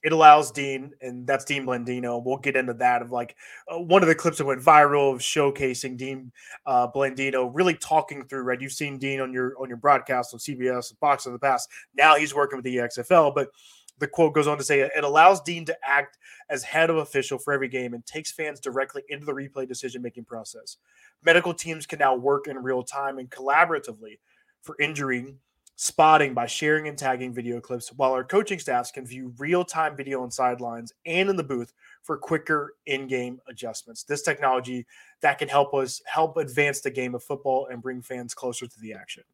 It 0.03 0.13
allows 0.13 0.51
Dean, 0.51 0.93
and 1.03 1.27
that's 1.27 1.45
Dean 1.45 1.67
Blandino. 1.67 2.25
We'll 2.25 2.39
get 2.39 2.57
into 2.57 2.73
that 2.75 3.03
of 3.03 3.11
like 3.11 3.37
uh, 3.71 3.79
one 3.79 4.03
of 4.03 4.09
the 4.09 4.15
clips 4.15 4.39
that 4.39 4.47
went 4.47 4.63
viral 4.63 5.13
of 5.15 5.21
showcasing 5.21 5.99
Dean 5.99 6.33
uh, 6.65 6.89
Blandino 6.89 7.51
really 7.53 7.75
talking 7.75 8.25
through. 8.25 8.43
Right, 8.43 8.61
you've 8.61 8.73
seen 8.73 8.97
Dean 8.97 9.21
on 9.21 9.31
your 9.31 9.55
on 9.61 9.69
your 9.69 9.77
broadcast 9.77 10.33
on 10.33 10.41
CBS, 10.41 10.91
and 10.91 10.99
Fox 11.01 11.27
in 11.27 11.33
the 11.33 11.39
past. 11.39 11.69
Now 11.95 12.17
he's 12.17 12.35
working 12.35 12.57
with 12.57 12.65
the 12.65 12.77
XFL, 12.77 13.35
but 13.35 13.49
the 14.01 14.09
quote 14.09 14.35
goes 14.35 14.47
on 14.47 14.59
to 14.59 14.65
say 14.65 14.81
it 14.81 15.05
allows 15.05 15.41
Dean 15.41 15.65
to 15.67 15.77
act 15.85 16.19
as 16.49 16.65
head 16.65 16.91
of 16.91 16.97
official 16.97 17.39
for 17.39 17.53
every 17.53 17.69
game 17.69 17.95
and 17.95 18.05
takes 18.07 18.33
fans 18.33 18.59
directly 18.59 19.03
into 19.09 19.27
the 19.27 19.33
replay 19.33 19.69
decision 19.69 20.03
making 20.03 20.25
process. 20.25 20.79
Medical 21.25 21.55
teams 21.55 21.87
can 21.87 21.99
now 21.99 22.15
work 22.15 22.49
in 22.49 22.59
real 22.59 22.83
time 22.83 23.19
and 23.19 23.31
collaboratively 23.31 24.19
for 24.63 24.77
injury 24.81 25.35
spotting 25.77 26.35
by 26.35 26.45
sharing 26.45 26.89
and 26.89 26.99
tagging 26.99 27.33
video 27.33 27.59
clips, 27.59 27.91
while 27.95 28.13
our 28.13 28.23
coaching 28.23 28.59
staffs 28.59 28.91
can 28.91 29.07
view 29.07 29.33
real 29.39 29.65
time 29.65 29.97
video 29.97 30.23
on 30.23 30.31
sidelines 30.31 30.93
and 31.07 31.31
in 31.31 31.37
the 31.37 31.43
booth 31.43 31.73
for 32.03 32.19
quicker 32.19 32.75
in 32.85 33.07
game 33.07 33.41
adjustments. 33.49 34.03
This 34.03 34.21
technology 34.21 34.87
that 35.23 35.39
can 35.39 35.49
help 35.49 35.73
us 35.73 36.03
help 36.05 36.37
advance 36.37 36.83
the 36.83 36.91
game 36.91 37.15
of 37.15 37.23
football 37.23 37.69
and 37.71 37.81
bring 37.81 38.03
fans 38.03 38.35
closer 38.35 38.67
to 38.67 38.81
the 38.81 38.93
action. 38.93 39.25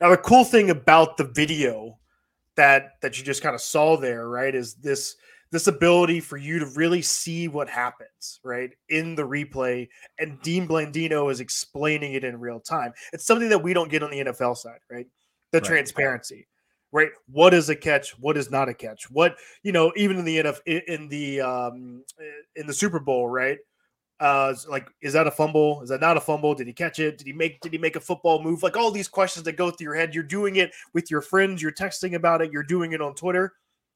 Now, 0.00 0.08
the 0.08 0.16
cool 0.16 0.44
thing 0.44 0.70
about 0.70 1.18
the 1.18 1.24
video 1.24 1.98
that 2.56 3.00
that 3.02 3.18
you 3.18 3.24
just 3.24 3.42
kind 3.42 3.54
of 3.54 3.60
saw 3.60 3.96
there, 3.96 4.28
right, 4.28 4.54
is 4.54 4.74
this 4.74 5.16
this 5.52 5.68
ability 5.68 6.20
for 6.20 6.36
you 6.36 6.58
to 6.58 6.66
really 6.74 7.02
see 7.02 7.48
what 7.48 7.68
happens, 7.68 8.40
right, 8.42 8.70
in 8.88 9.14
the 9.14 9.22
replay. 9.22 9.88
And 10.18 10.40
Dean 10.42 10.66
Blandino 10.66 11.30
is 11.30 11.40
explaining 11.40 12.14
it 12.14 12.24
in 12.24 12.40
real 12.40 12.60
time. 12.60 12.92
It's 13.12 13.24
something 13.24 13.48
that 13.48 13.62
we 13.62 13.72
don't 13.72 13.90
get 13.90 14.02
on 14.02 14.10
the 14.10 14.24
NFL 14.24 14.56
side, 14.56 14.80
right? 14.90 15.06
The 15.52 15.58
right. 15.58 15.66
transparency, 15.66 16.48
right? 16.90 17.10
What 17.30 17.54
is 17.54 17.68
a 17.68 17.76
catch? 17.76 18.18
What 18.18 18.36
is 18.36 18.50
not 18.50 18.68
a 18.68 18.74
catch? 18.74 19.08
What 19.10 19.36
you 19.62 19.72
know, 19.72 19.92
even 19.96 20.18
in 20.18 20.24
the 20.24 20.38
NFL, 20.38 20.82
in 20.88 21.08
the 21.08 21.40
um, 21.40 22.04
in 22.56 22.66
the 22.66 22.74
Super 22.74 22.98
Bowl, 22.98 23.28
right? 23.28 23.58
Uh 24.20 24.54
like 24.68 24.88
is 25.02 25.12
that 25.12 25.26
a 25.26 25.30
fumble? 25.30 25.82
Is 25.82 25.90
that 25.90 26.00
not 26.00 26.16
a 26.16 26.20
fumble? 26.20 26.54
Did 26.54 26.66
he 26.66 26.72
catch 26.72 26.98
it? 26.98 27.18
Did 27.18 27.26
he 27.26 27.32
make 27.32 27.60
did 27.60 27.72
he 27.72 27.78
make 27.78 27.96
a 27.96 28.00
football 28.00 28.42
move? 28.42 28.62
Like 28.62 28.76
all 28.76 28.90
these 28.90 29.08
questions 29.08 29.44
that 29.44 29.56
go 29.56 29.70
through 29.70 29.84
your 29.84 29.94
head. 29.94 30.14
You're 30.14 30.24
doing 30.24 30.56
it 30.56 30.72
with 30.94 31.10
your 31.10 31.20
friends. 31.20 31.62
You're 31.62 31.72
texting 31.72 32.14
about 32.14 32.40
it. 32.40 32.52
You're 32.52 32.62
doing 32.62 32.92
it 32.92 33.02
on 33.02 33.14
twitter. 33.14 33.54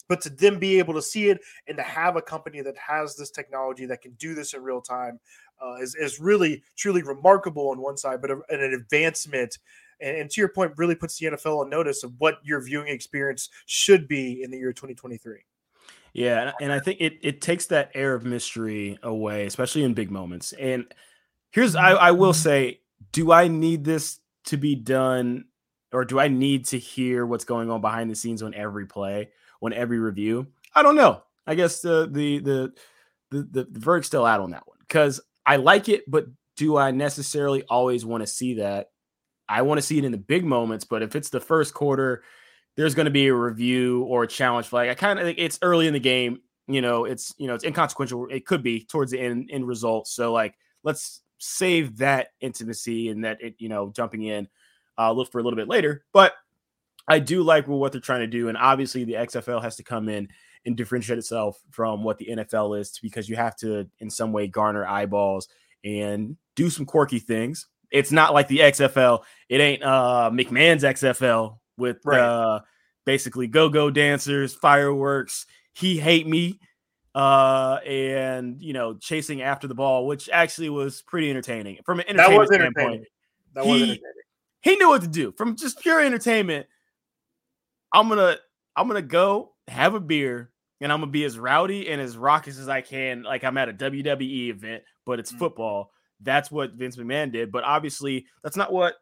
But 0.09 0.21
to 0.23 0.31
then 0.31 0.59
be 0.59 0.79
able 0.79 0.95
to 0.95 1.03
see 1.03 1.31
it 1.31 1.41
and 1.69 1.77
to 1.77 1.85
have 1.85 2.17
a 2.17 2.23
company 2.23 2.61
that 2.63 2.77
has 2.77 3.17
this 3.17 3.31
technology 3.31 3.87
that 3.87 4.03
can 4.03 4.13
do 4.15 4.35
this 4.35 4.55
in 4.55 4.63
real 4.63 4.81
time 4.81 5.21
uh, 5.63 5.77
is, 5.77 5.95
is 5.95 6.19
really 6.19 6.65
truly 6.77 7.03
remarkable 7.03 7.69
on 7.69 7.81
one 7.81 7.97
side 7.97 8.21
but 8.21 8.31
a, 8.31 8.41
an 8.49 8.61
advancement. 8.75 9.59
And, 10.01 10.17
and 10.17 10.31
to 10.31 10.41
your 10.41 10.49
point 10.49 10.73
really 10.77 10.97
puts 10.97 11.17
the 11.19 11.27
nfl 11.27 11.61
on 11.61 11.71
notice 11.71 12.03
of 12.03 12.13
what 12.19 12.39
your 12.43 12.61
viewing 12.61 12.89
experience 12.89 13.51
should 13.67 14.09
be 14.09 14.43
in 14.43 14.51
the 14.51 14.59
year 14.59 14.73
2023 14.73 15.45
yeah, 16.13 16.53
and 16.61 16.73
I 16.73 16.81
think 16.81 17.01
it 17.01 17.19
it 17.23 17.41
takes 17.41 17.67
that 17.67 17.91
air 17.95 18.15
of 18.15 18.25
mystery 18.25 18.99
away, 19.03 19.47
especially 19.47 19.85
in 19.85 19.95
big 19.95 20.11
moments. 20.11 20.53
And 20.53 20.87
here's 21.51 21.77
I, 21.77 21.93
I 21.93 22.11
will 22.13 22.33
mm-hmm. 22.33 22.43
say, 22.43 22.81
do 23.13 23.33
I 23.33 23.49
need 23.49 23.85
this 23.85 24.19
to 24.47 24.57
be 24.57 24.75
done, 24.75 25.45
or 25.93 26.05
do 26.05 26.19
I 26.19 26.29
need 26.29 26.67
to 26.67 26.79
hear 26.79 27.25
what's 27.27 27.45
going 27.45 27.71
on 27.71 27.81
behind 27.81 28.11
the 28.11 28.17
scenes 28.17 28.43
on 28.43 28.55
every 28.55 28.87
play, 28.87 29.31
on 29.63 29.73
every 29.73 29.99
review? 29.99 30.49
I 30.75 30.83
don't 30.83 30.97
know. 30.97 31.23
I 31.47 31.55
guess 31.55 31.81
the 31.81 32.09
the 32.11 32.39
the 32.41 32.73
the, 33.31 33.43
the, 33.51 33.65
the 33.71 33.81
verdict's 33.81 34.09
still 34.09 34.27
out 34.27 34.41
on 34.41 34.51
that 34.51 34.67
one 34.67 34.79
because 34.81 35.21
I 35.47 35.57
like 35.57 35.89
it, 35.89 36.11
but 36.11 36.27
do 36.57 36.77
I 36.77 36.91
necessarily 36.91 37.63
always 37.65 38.05
want 38.05 38.23
to 38.23 38.27
see 38.27 38.55
that? 38.55 38.91
I 39.49 39.63
want 39.63 39.79
to 39.79 39.83
see 39.83 39.99
it 39.99 40.05
in 40.05 40.13
the 40.13 40.19
big 40.19 40.45
moments, 40.45 40.85
but 40.85 41.03
if 41.03 41.17
it's 41.17 41.31
the 41.31 41.41
first 41.41 41.75
quarter 41.75 42.23
there's 42.81 42.95
going 42.95 43.05
to 43.05 43.11
be 43.11 43.27
a 43.27 43.35
review 43.35 44.05
or 44.05 44.23
a 44.23 44.27
challenge 44.27 44.67
flag. 44.67 44.89
I 44.89 44.95
kind 44.95 45.19
of 45.19 45.27
think 45.27 45.39
it's 45.39 45.59
early 45.61 45.87
in 45.87 45.93
the 45.93 46.01
game. 46.01 46.41
you 46.67 46.81
know, 46.81 47.05
it's 47.05 47.35
you 47.37 47.47
know, 47.47 47.55
it's 47.55 47.65
inconsequential. 47.65 48.29
It 48.31 48.47
could 48.47 48.63
be 48.63 48.85
towards 48.85 49.11
the 49.11 49.21
end 49.21 49.51
end 49.53 49.67
result. 49.67 50.09
So 50.09 50.33
like, 50.33 50.55
let's 50.83 51.21
save 51.37 51.99
that 51.99 52.29
intimacy 52.41 53.11
and 53.11 53.25
that 53.25 53.43
it, 53.43 53.57
you 53.59 53.69
know, 53.69 53.93
jumping 53.95 54.23
in, 54.23 54.49
uh, 54.97 55.13
look 55.13 55.31
for 55.31 55.41
a 55.41 55.43
little 55.43 55.59
bit 55.59 55.69
later. 55.69 56.05
But 56.15 56.33
I 57.07 57.19
do 57.19 57.43
like 57.43 57.69
what 57.69 57.93
they're 57.93 58.01
trying 58.01 58.21
to 58.21 58.27
do, 58.27 58.49
and 58.49 58.57
obviously 58.57 59.05
the 59.05 59.15
XFL 59.15 59.61
has 59.61 59.77
to 59.77 59.83
come 59.83 60.09
in 60.09 60.29
and 60.65 60.75
differentiate 60.75 61.19
itself 61.19 61.61
from 61.71 62.03
what 62.03 62.17
the 62.17 62.29
NFL 62.31 62.81
is 62.81 62.99
because 63.03 63.29
you 63.29 63.37
have 63.37 63.57
to 63.57 63.91
in 63.99 64.09
some 64.09 64.33
way 64.33 64.47
garner 64.47 64.87
eyeballs 64.87 65.49
and 65.85 66.35
do 66.57 66.71
some 66.71 66.87
quirky 66.87 67.19
things. 67.19 67.67
It's 67.91 68.13
not 68.13 68.33
like 68.33 68.49
the 68.49 68.61
XFL. 68.61 69.23
It 69.51 69.61
ain't 69.61 69.83
uh 69.83 70.31
McMahon's 70.33 70.85
XFL 70.85 71.59
with 71.81 71.99
right. 72.05 72.21
uh 72.21 72.61
basically 73.05 73.47
go-go 73.47 73.91
dancers, 73.91 74.55
fireworks, 74.55 75.47
he 75.73 75.99
hate 75.99 76.27
me 76.27 76.61
uh 77.15 77.79
and 77.85 78.63
you 78.63 78.73
know 78.73 78.95
chasing 78.95 79.43
after 79.43 79.67
the 79.67 79.75
ball 79.75 80.07
which 80.07 80.31
actually 80.33 80.69
was 80.69 81.03
pretty 81.03 81.29
entertaining 81.29 81.77
from 81.85 81.99
an 81.99 82.09
entertainment 82.09 82.49
that 82.49 82.61
was 82.61 82.75
standpoint. 82.77 83.05
that 83.55 83.67
was 83.67 83.81
he, 83.81 84.03
he 84.61 84.77
knew 84.77 84.91
what 84.91 85.03
to 85.03 85.09
do. 85.09 85.33
From 85.33 85.57
just 85.57 85.81
pure 85.81 86.01
entertainment 86.01 86.69
i'm 87.93 88.09
gonna 88.09 88.37
i'm 88.77 88.87
gonna 88.87 89.03
go 89.03 89.53
have 89.69 89.95
a 89.95 90.01
beer 90.01 90.51
and 90.81 90.93
i'm 90.93 91.01
gonna 91.01 91.11
be 91.11 91.25
as 91.25 91.39
rowdy 91.39 91.89
and 91.89 92.01
as 92.01 92.17
raucous 92.17 92.59
as 92.59 92.69
i 92.69 92.81
can 92.81 93.23
like 93.23 93.45
i'm 93.45 93.59
at 93.59 93.69
a 93.69 93.73
wwe 93.73 94.49
event 94.49 94.83
but 95.05 95.19
it's 95.19 95.31
mm-hmm. 95.31 95.39
football. 95.39 95.91
That's 96.23 96.51
what 96.51 96.75
vince 96.75 96.97
mcmahon 96.97 97.33
did 97.33 97.51
but 97.51 97.65
obviously 97.65 98.27
that's 98.43 98.57
not 98.57 98.73
what 98.73 98.95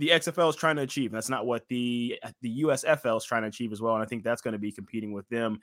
the 0.00 0.08
xfl 0.08 0.50
is 0.50 0.56
trying 0.56 0.74
to 0.74 0.82
achieve 0.82 1.12
that's 1.12 1.28
not 1.28 1.46
what 1.46 1.62
the 1.68 2.18
the 2.42 2.62
usfl 2.62 3.16
is 3.16 3.24
trying 3.24 3.42
to 3.42 3.48
achieve 3.48 3.70
as 3.70 3.80
well 3.80 3.94
and 3.94 4.02
i 4.02 4.06
think 4.06 4.24
that's 4.24 4.42
going 4.42 4.52
to 4.52 4.58
be 4.58 4.72
competing 4.72 5.12
with 5.12 5.28
them 5.28 5.60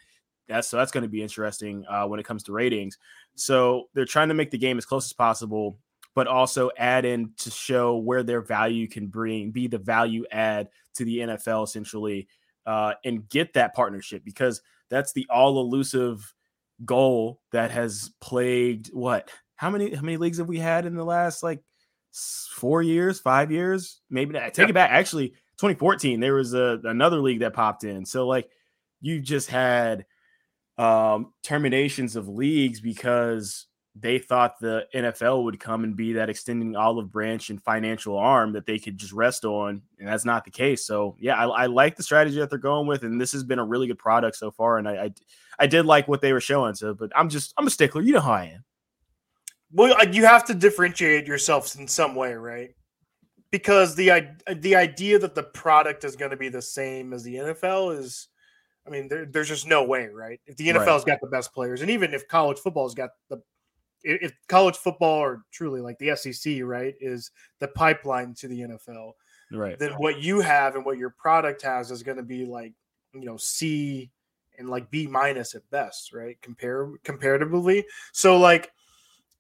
that's 0.48 0.68
so 0.70 0.78
that's 0.78 0.92
going 0.92 1.04
to 1.04 1.10
be 1.10 1.22
interesting 1.22 1.86
uh, 1.90 2.06
when 2.06 2.20
it 2.20 2.26
comes 2.26 2.44
to 2.44 2.54
ratings. 2.54 2.98
So 3.36 3.86
they're 3.94 4.06
trying 4.06 4.30
to 4.30 4.34
make 4.34 4.52
the 4.52 4.58
game 4.58 4.78
as 4.78 4.86
close 4.86 5.06
as 5.06 5.14
possible, 5.14 5.78
but 6.16 6.28
also 6.28 6.72
add 6.78 7.06
in 7.06 7.34
to 7.38 7.52
show 7.52 7.98
where 7.98 8.24
their 8.24 8.42
value 8.42 8.88
can 8.88 9.08
bring, 9.08 9.52
be 9.52 9.68
the 9.68 9.78
value 9.78 10.26
add 10.32 10.70
to 10.96 11.06
the 11.06 11.20
NFL 11.20 11.66
essentially, 11.66 12.28
uh, 12.66 12.94
and 13.06 13.28
get 13.30 13.54
that 13.54 13.74
partnership 13.76 14.24
because 14.24 14.62
that's 14.90 15.14
the 15.14 15.28
all 15.30 15.60
elusive 15.60 16.34
goal 16.86 17.42
that 17.52 17.72
has 17.72 18.12
plagued 18.22 18.88
what? 18.94 19.30
How 19.56 19.70
many 19.70 19.94
how 19.94 20.02
many 20.02 20.18
leagues 20.18 20.38
have 20.38 20.48
we 20.48 20.60
had 20.60 20.86
in 20.86 20.96
the 20.96 21.04
last 21.04 21.44
like 21.44 21.62
four 22.52 22.82
years, 22.82 23.20
five 23.20 23.52
years? 23.52 24.02
Maybe. 24.10 24.34
Take 24.34 24.58
yeah. 24.58 24.70
it 24.70 24.74
back. 24.74 24.92
Actually, 24.92 25.30
2014 25.58 26.20
there 26.20 26.36
was 26.36 26.54
a 26.54 26.80
another 26.84 27.20
league 27.20 27.40
that 27.40 27.54
popped 27.54 27.84
in. 27.84 28.06
So 28.06 28.28
like 28.28 28.50
you 29.02 29.20
just 29.20 29.50
had 29.50 30.06
um, 30.78 31.34
terminations 31.44 32.16
of 32.16 32.28
leagues 32.28 32.80
because 32.80 33.66
they 34.00 34.20
thought 34.20 34.60
the 34.60 34.86
NFL 34.94 35.44
would 35.44 35.60
come 35.60 35.84
and 35.84 35.96
be 35.96 36.14
that 36.14 36.30
extending 36.30 36.76
olive 36.76 37.12
branch 37.12 37.50
and 37.50 37.62
financial 37.62 38.16
arm 38.16 38.54
that 38.54 38.68
they 38.68 38.78
could 38.78 38.98
just 38.98 39.12
rest 39.12 39.44
on, 39.44 39.82
and 39.98 40.08
that's 40.08 40.26
not 40.26 40.46
the 40.46 40.52
case. 40.52 40.86
So 40.86 41.16
yeah, 41.20 41.36
I, 41.36 41.64
I 41.64 41.66
like 41.66 41.96
the 41.96 42.04
strategy 42.04 42.38
that 42.40 42.52
they're 42.52 42.60
going 42.60 42.88
with, 42.88 43.04
and 43.04 43.20
this 43.20 43.32
has 43.32 43.44
been 43.44 43.60
a 43.60 43.66
really 43.66 43.88
good 43.88 43.98
product 43.98 44.38
so 44.38 44.52
far. 44.52 44.78
And 44.78 44.88
I, 44.88 45.06
I, 45.06 45.12
I 45.60 45.68
did 45.68 45.86
like 45.86 46.08
what 46.08 46.22
they 46.22 46.34
were 46.34 46.42
showing. 46.42 46.76
So, 46.76 46.94
but 46.94 47.12
I'm 47.16 47.30
just 47.30 47.54
I'm 47.58 47.66
a 47.66 47.72
stickler. 47.72 48.02
You 48.02 48.14
know 48.14 48.22
how 48.22 48.34
I 48.34 48.44
am. 48.46 48.64
Well, 49.72 50.08
you 50.10 50.26
have 50.26 50.46
to 50.46 50.54
differentiate 50.54 51.28
yourself 51.28 51.76
in 51.78 51.88
some 51.88 52.16
way, 52.16 52.34
right? 52.34 52.70
Because 53.52 53.96
the 53.96 54.36
the 54.58 54.76
idea 54.76 55.20
that 55.20 55.36
the 55.36 55.44
product 55.44 56.04
is 56.04 56.16
going 56.16 56.32
to 56.32 56.38
be 56.38 56.50
the 56.50 56.62
same 56.62 57.14
as 57.14 57.24
the 57.24 57.36
NFL 57.36 57.98
is 57.98 58.28
I 58.88 58.90
mean, 58.90 59.08
there, 59.08 59.26
there's 59.26 59.50
just 59.50 59.68
no 59.68 59.84
way, 59.84 60.08
right? 60.08 60.40
If 60.46 60.56
the 60.56 60.70
NFL's 60.70 61.04
right. 61.04 61.08
got 61.08 61.22
the 61.22 61.28
best 61.28 61.54
players, 61.54 61.82
and 61.82 61.92
even 61.92 62.14
if 62.14 62.28
college 62.28 62.58
football's 62.60 62.96
got 62.96 63.10
the, 63.30 63.42
if 64.04 64.32
college 64.48 64.78
football 64.78 65.20
or 65.20 65.44
truly 65.52 65.82
like 65.82 65.98
the 66.00 66.16
SEC, 66.16 66.62
right, 66.64 66.96
is 67.02 67.32
the 67.60 67.68
pipeline 67.68 68.34
to 68.36 68.48
the 68.48 68.62
NFL, 68.62 69.12
right? 69.52 69.78
Then 69.78 69.92
what 69.94 70.22
you 70.22 70.40
have 70.40 70.76
and 70.76 70.86
what 70.86 70.98
your 70.98 71.10
product 71.10 71.62
has 71.64 71.92
is 71.92 72.04
going 72.04 72.18
to 72.18 72.24
be 72.24 72.46
like, 72.46 72.74
you 73.14 73.26
know, 73.26 73.38
C 73.38 74.10
and 74.58 74.70
like 74.70 74.90
B 74.90 75.08
minus 75.08 75.54
at 75.56 75.70
best, 75.70 76.14
right? 76.14 76.38
Compare 76.42 76.92
comparatively. 77.04 77.86
So 78.14 78.38
like, 78.38 78.72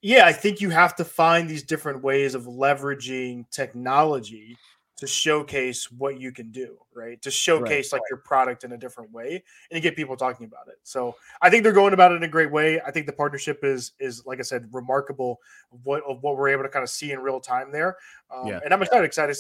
yeah, 0.02 0.26
I 0.26 0.34
think 0.34 0.62
you 0.62 0.70
have 0.70 0.96
to 0.98 1.06
find 1.06 1.50
these 1.50 1.64
different 1.64 2.04
ways 2.04 2.36
of 2.36 2.44
leveraging 2.44 3.50
technology 3.50 4.58
to 4.98 5.06
showcase 5.06 5.92
what 5.92 6.20
you 6.20 6.32
can 6.32 6.52
do, 6.52 6.78
right? 6.96 7.22
To 7.22 7.30
showcase 7.30 7.94
right. 7.94 8.00
like 8.00 8.10
your 8.10 8.18
product 8.18 8.64
in 8.64 8.72
a 8.72 8.78
different 8.78 9.12
way 9.12 9.44
and 9.72 9.82
get 9.82 9.96
people 9.96 10.18
talking 10.18 10.48
about 10.48 10.68
it. 10.68 10.80
So 10.84 11.16
I 11.42 11.52
think 11.52 11.64
they're 11.64 11.72
going 11.72 11.94
about 11.94 12.12
it 12.12 12.16
in 12.16 12.24
a 12.24 12.28
great 12.28 12.52
way. 12.52 12.82
I 12.82 12.90
think 12.92 13.06
the 13.06 13.14
partnership 13.14 13.60
is 13.64 13.94
is 14.00 14.26
like 14.26 14.40
I 14.40 14.44
said, 14.44 14.68
remarkable 14.72 15.40
of 15.72 15.80
what 15.84 16.04
of 16.04 16.24
what 16.24 16.36
we're 16.36 16.50
able 16.50 16.64
to 16.64 16.70
kind 16.70 16.84
of 16.84 16.90
see 16.90 17.12
in 17.12 17.20
real 17.20 17.40
time 17.40 17.72
there. 17.72 17.98
Um, 18.36 18.48
yeah. 18.48 18.60
And 18.64 18.74
I'm 18.74 18.82
excited 18.82 19.06
excited 19.06 19.38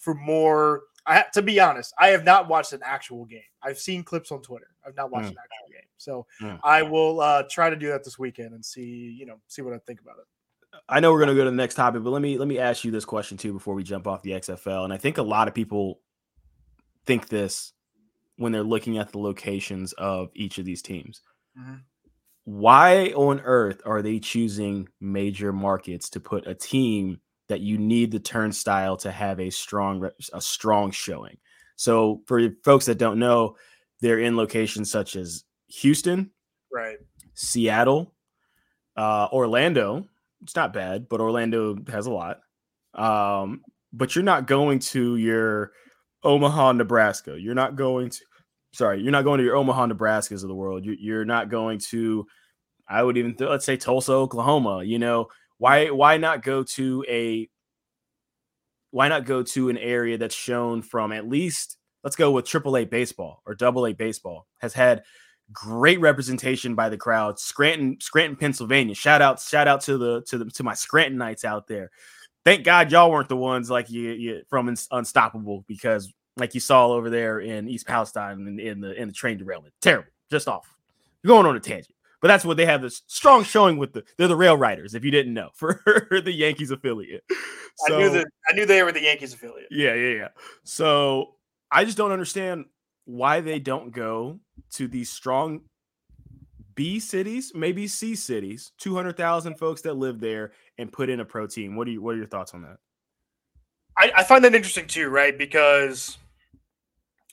for 0.00 0.14
more. 0.14 0.82
I 1.06 1.24
to 1.34 1.42
be 1.42 1.60
honest, 1.60 1.94
I 1.98 2.08
have 2.08 2.24
not 2.24 2.48
watched 2.48 2.72
an 2.72 2.80
actual 2.84 3.24
game. 3.24 3.40
I've 3.62 3.78
seen 3.78 4.02
clips 4.02 4.32
on 4.32 4.42
Twitter. 4.42 4.68
I've 4.86 4.96
not 4.96 5.10
watched 5.10 5.30
an 5.30 5.36
actual 5.38 5.68
game. 5.70 5.88
So. 5.98 6.26
I 6.62 6.82
will 6.82 7.20
uh, 7.20 7.44
try 7.50 7.70
to 7.70 7.76
do 7.76 7.88
that 7.88 8.04
this 8.04 8.18
weekend 8.18 8.54
and 8.54 8.64
see 8.64 9.14
you 9.18 9.26
know 9.26 9.36
see 9.48 9.62
what 9.62 9.74
I 9.74 9.78
think 9.78 10.00
about 10.00 10.16
it. 10.18 10.24
I 10.88 11.00
know 11.00 11.12
we're 11.12 11.18
going 11.18 11.28
to 11.28 11.34
go 11.34 11.44
to 11.44 11.50
the 11.50 11.56
next 11.56 11.74
topic, 11.74 12.02
but 12.02 12.10
let 12.10 12.22
me 12.22 12.38
let 12.38 12.48
me 12.48 12.58
ask 12.58 12.84
you 12.84 12.90
this 12.90 13.04
question 13.04 13.36
too 13.36 13.52
before 13.52 13.74
we 13.74 13.82
jump 13.82 14.06
off 14.06 14.22
the 14.22 14.32
XFL. 14.32 14.84
And 14.84 14.92
I 14.92 14.96
think 14.96 15.18
a 15.18 15.22
lot 15.22 15.48
of 15.48 15.54
people 15.54 16.00
think 17.06 17.28
this 17.28 17.72
when 18.36 18.52
they're 18.52 18.62
looking 18.62 18.98
at 18.98 19.12
the 19.12 19.18
locations 19.18 19.92
of 19.94 20.30
each 20.34 20.58
of 20.58 20.64
these 20.64 20.82
teams. 20.82 21.22
Mm-hmm. 21.58 21.76
Why 22.44 23.06
on 23.16 23.40
earth 23.40 23.80
are 23.84 24.02
they 24.02 24.20
choosing 24.20 24.88
major 25.00 25.52
markets 25.52 26.10
to 26.10 26.20
put 26.20 26.46
a 26.46 26.54
team 26.54 27.20
that 27.48 27.60
you 27.60 27.78
need 27.78 28.10
the 28.10 28.20
turnstile 28.20 28.96
to 28.98 29.10
have 29.10 29.40
a 29.40 29.50
strong 29.50 30.08
a 30.32 30.40
strong 30.40 30.90
showing? 30.90 31.38
So 31.76 32.22
for 32.26 32.50
folks 32.64 32.86
that 32.86 32.98
don't 32.98 33.18
know, 33.18 33.56
they're 34.00 34.18
in 34.18 34.36
locations 34.36 34.90
such 34.90 35.16
as 35.16 35.44
Houston, 35.68 36.30
right, 36.72 36.96
Seattle, 37.34 38.14
uh, 38.96 39.28
Orlando, 39.32 40.06
it's 40.42 40.56
not 40.56 40.72
bad, 40.72 41.08
but 41.08 41.20
Orlando 41.20 41.76
has 41.88 42.06
a 42.06 42.12
lot. 42.12 42.40
Um, 42.94 43.62
but 43.92 44.14
you're 44.14 44.24
not 44.24 44.46
going 44.46 44.78
to 44.78 45.16
your 45.16 45.72
Omaha, 46.22 46.72
Nebraska. 46.72 47.36
You're 47.38 47.54
not 47.54 47.76
going 47.76 48.10
to, 48.10 48.20
sorry, 48.72 49.00
you're 49.02 49.12
not 49.12 49.24
going 49.24 49.38
to 49.38 49.44
your 49.44 49.56
Omaha, 49.56 49.86
Nebraskas 49.86 50.42
of 50.42 50.48
the 50.48 50.54
world. 50.54 50.84
You're, 50.84 50.96
you're 50.98 51.24
not 51.24 51.50
going 51.50 51.78
to, 51.90 52.26
I 52.88 53.02
would 53.02 53.16
even 53.16 53.34
th- 53.34 53.50
let's 53.50 53.64
say 53.64 53.76
Tulsa, 53.76 54.12
Oklahoma. 54.12 54.82
You 54.84 54.98
know 54.98 55.28
why? 55.58 55.90
Why 55.90 56.16
not 56.16 56.42
go 56.42 56.62
to 56.62 57.04
a? 57.08 57.48
Why 58.90 59.08
not 59.08 59.26
go 59.26 59.42
to 59.42 59.68
an 59.68 59.78
area 59.78 60.16
that's 60.16 60.34
shown 60.34 60.82
from 60.82 61.12
at 61.12 61.28
least 61.28 61.76
let's 62.04 62.16
go 62.16 62.30
with 62.30 62.46
AAA 62.46 62.88
baseball 62.88 63.42
or 63.44 63.54
Double 63.54 63.86
A 63.86 63.92
baseball 63.92 64.46
has 64.60 64.72
had 64.72 65.02
great 65.52 66.00
representation 66.00 66.74
by 66.74 66.88
the 66.88 66.96
crowd. 66.96 67.38
Scranton, 67.38 67.98
Scranton, 68.00 68.36
Pennsylvania. 68.36 68.94
Shout 68.94 69.22
out, 69.22 69.40
shout 69.40 69.68
out 69.68 69.80
to 69.82 69.98
the 69.98 70.22
to 70.28 70.38
the 70.38 70.44
to 70.46 70.62
my 70.62 70.72
Scrantonites 70.72 71.44
out 71.44 71.66
there. 71.66 71.90
Thank 72.44 72.64
God 72.64 72.92
y'all 72.92 73.10
weren't 73.10 73.28
the 73.28 73.36
ones 73.36 73.70
like 73.70 73.90
you, 73.90 74.12
you 74.12 74.42
from 74.48 74.72
Unstoppable 74.92 75.64
because 75.66 76.12
like 76.36 76.54
you 76.54 76.60
saw 76.60 76.88
over 76.88 77.10
there 77.10 77.40
in 77.40 77.68
East 77.68 77.86
Palestine 77.88 78.46
in, 78.46 78.60
in 78.60 78.80
the 78.80 78.92
in 78.94 79.08
the 79.08 79.14
train 79.14 79.38
derailment. 79.38 79.74
Terrible, 79.80 80.10
just 80.30 80.46
off. 80.46 80.72
You're 81.22 81.34
going 81.34 81.46
on 81.46 81.56
a 81.56 81.60
tangent. 81.60 81.95
But 82.26 82.32
that's 82.32 82.44
what 82.44 82.56
they 82.56 82.66
have 82.66 82.82
this 82.82 83.02
strong 83.06 83.44
showing 83.44 83.78
with 83.78 83.92
the 83.92 84.02
they're 84.18 84.26
the 84.26 84.34
rail 84.34 84.56
riders, 84.56 84.96
if 84.96 85.04
you 85.04 85.12
didn't 85.12 85.32
know, 85.32 85.50
for 85.54 85.80
the 86.10 86.32
Yankees 86.32 86.72
affiliate. 86.72 87.22
So, 87.86 87.94
I 87.94 87.98
knew 87.98 88.10
that 88.10 88.26
I 88.50 88.52
knew 88.52 88.66
they 88.66 88.82
were 88.82 88.90
the 88.90 89.02
Yankees 89.02 89.32
affiliate. 89.32 89.68
Yeah, 89.70 89.94
yeah, 89.94 90.14
yeah. 90.14 90.28
So 90.64 91.36
I 91.70 91.84
just 91.84 91.96
don't 91.96 92.10
understand 92.10 92.64
why 93.04 93.42
they 93.42 93.60
don't 93.60 93.92
go 93.92 94.40
to 94.72 94.88
these 94.88 95.08
strong 95.08 95.60
B 96.74 96.98
cities, 96.98 97.52
maybe 97.54 97.86
C 97.86 98.16
cities, 98.16 98.72
200,000 98.80 99.54
folks 99.54 99.82
that 99.82 99.94
live 99.94 100.18
there 100.18 100.50
and 100.78 100.92
put 100.92 101.08
in 101.08 101.20
a 101.20 101.24
pro 101.24 101.46
team. 101.46 101.76
What 101.76 101.86
are 101.86 101.92
you, 101.92 102.02
what 102.02 102.16
are 102.16 102.18
your 102.18 102.26
thoughts 102.26 102.54
on 102.54 102.62
that? 102.62 102.78
I, 103.96 104.10
I 104.16 104.24
find 104.24 104.42
that 104.42 104.52
interesting 104.52 104.88
too, 104.88 105.10
right? 105.10 105.38
Because 105.38 106.18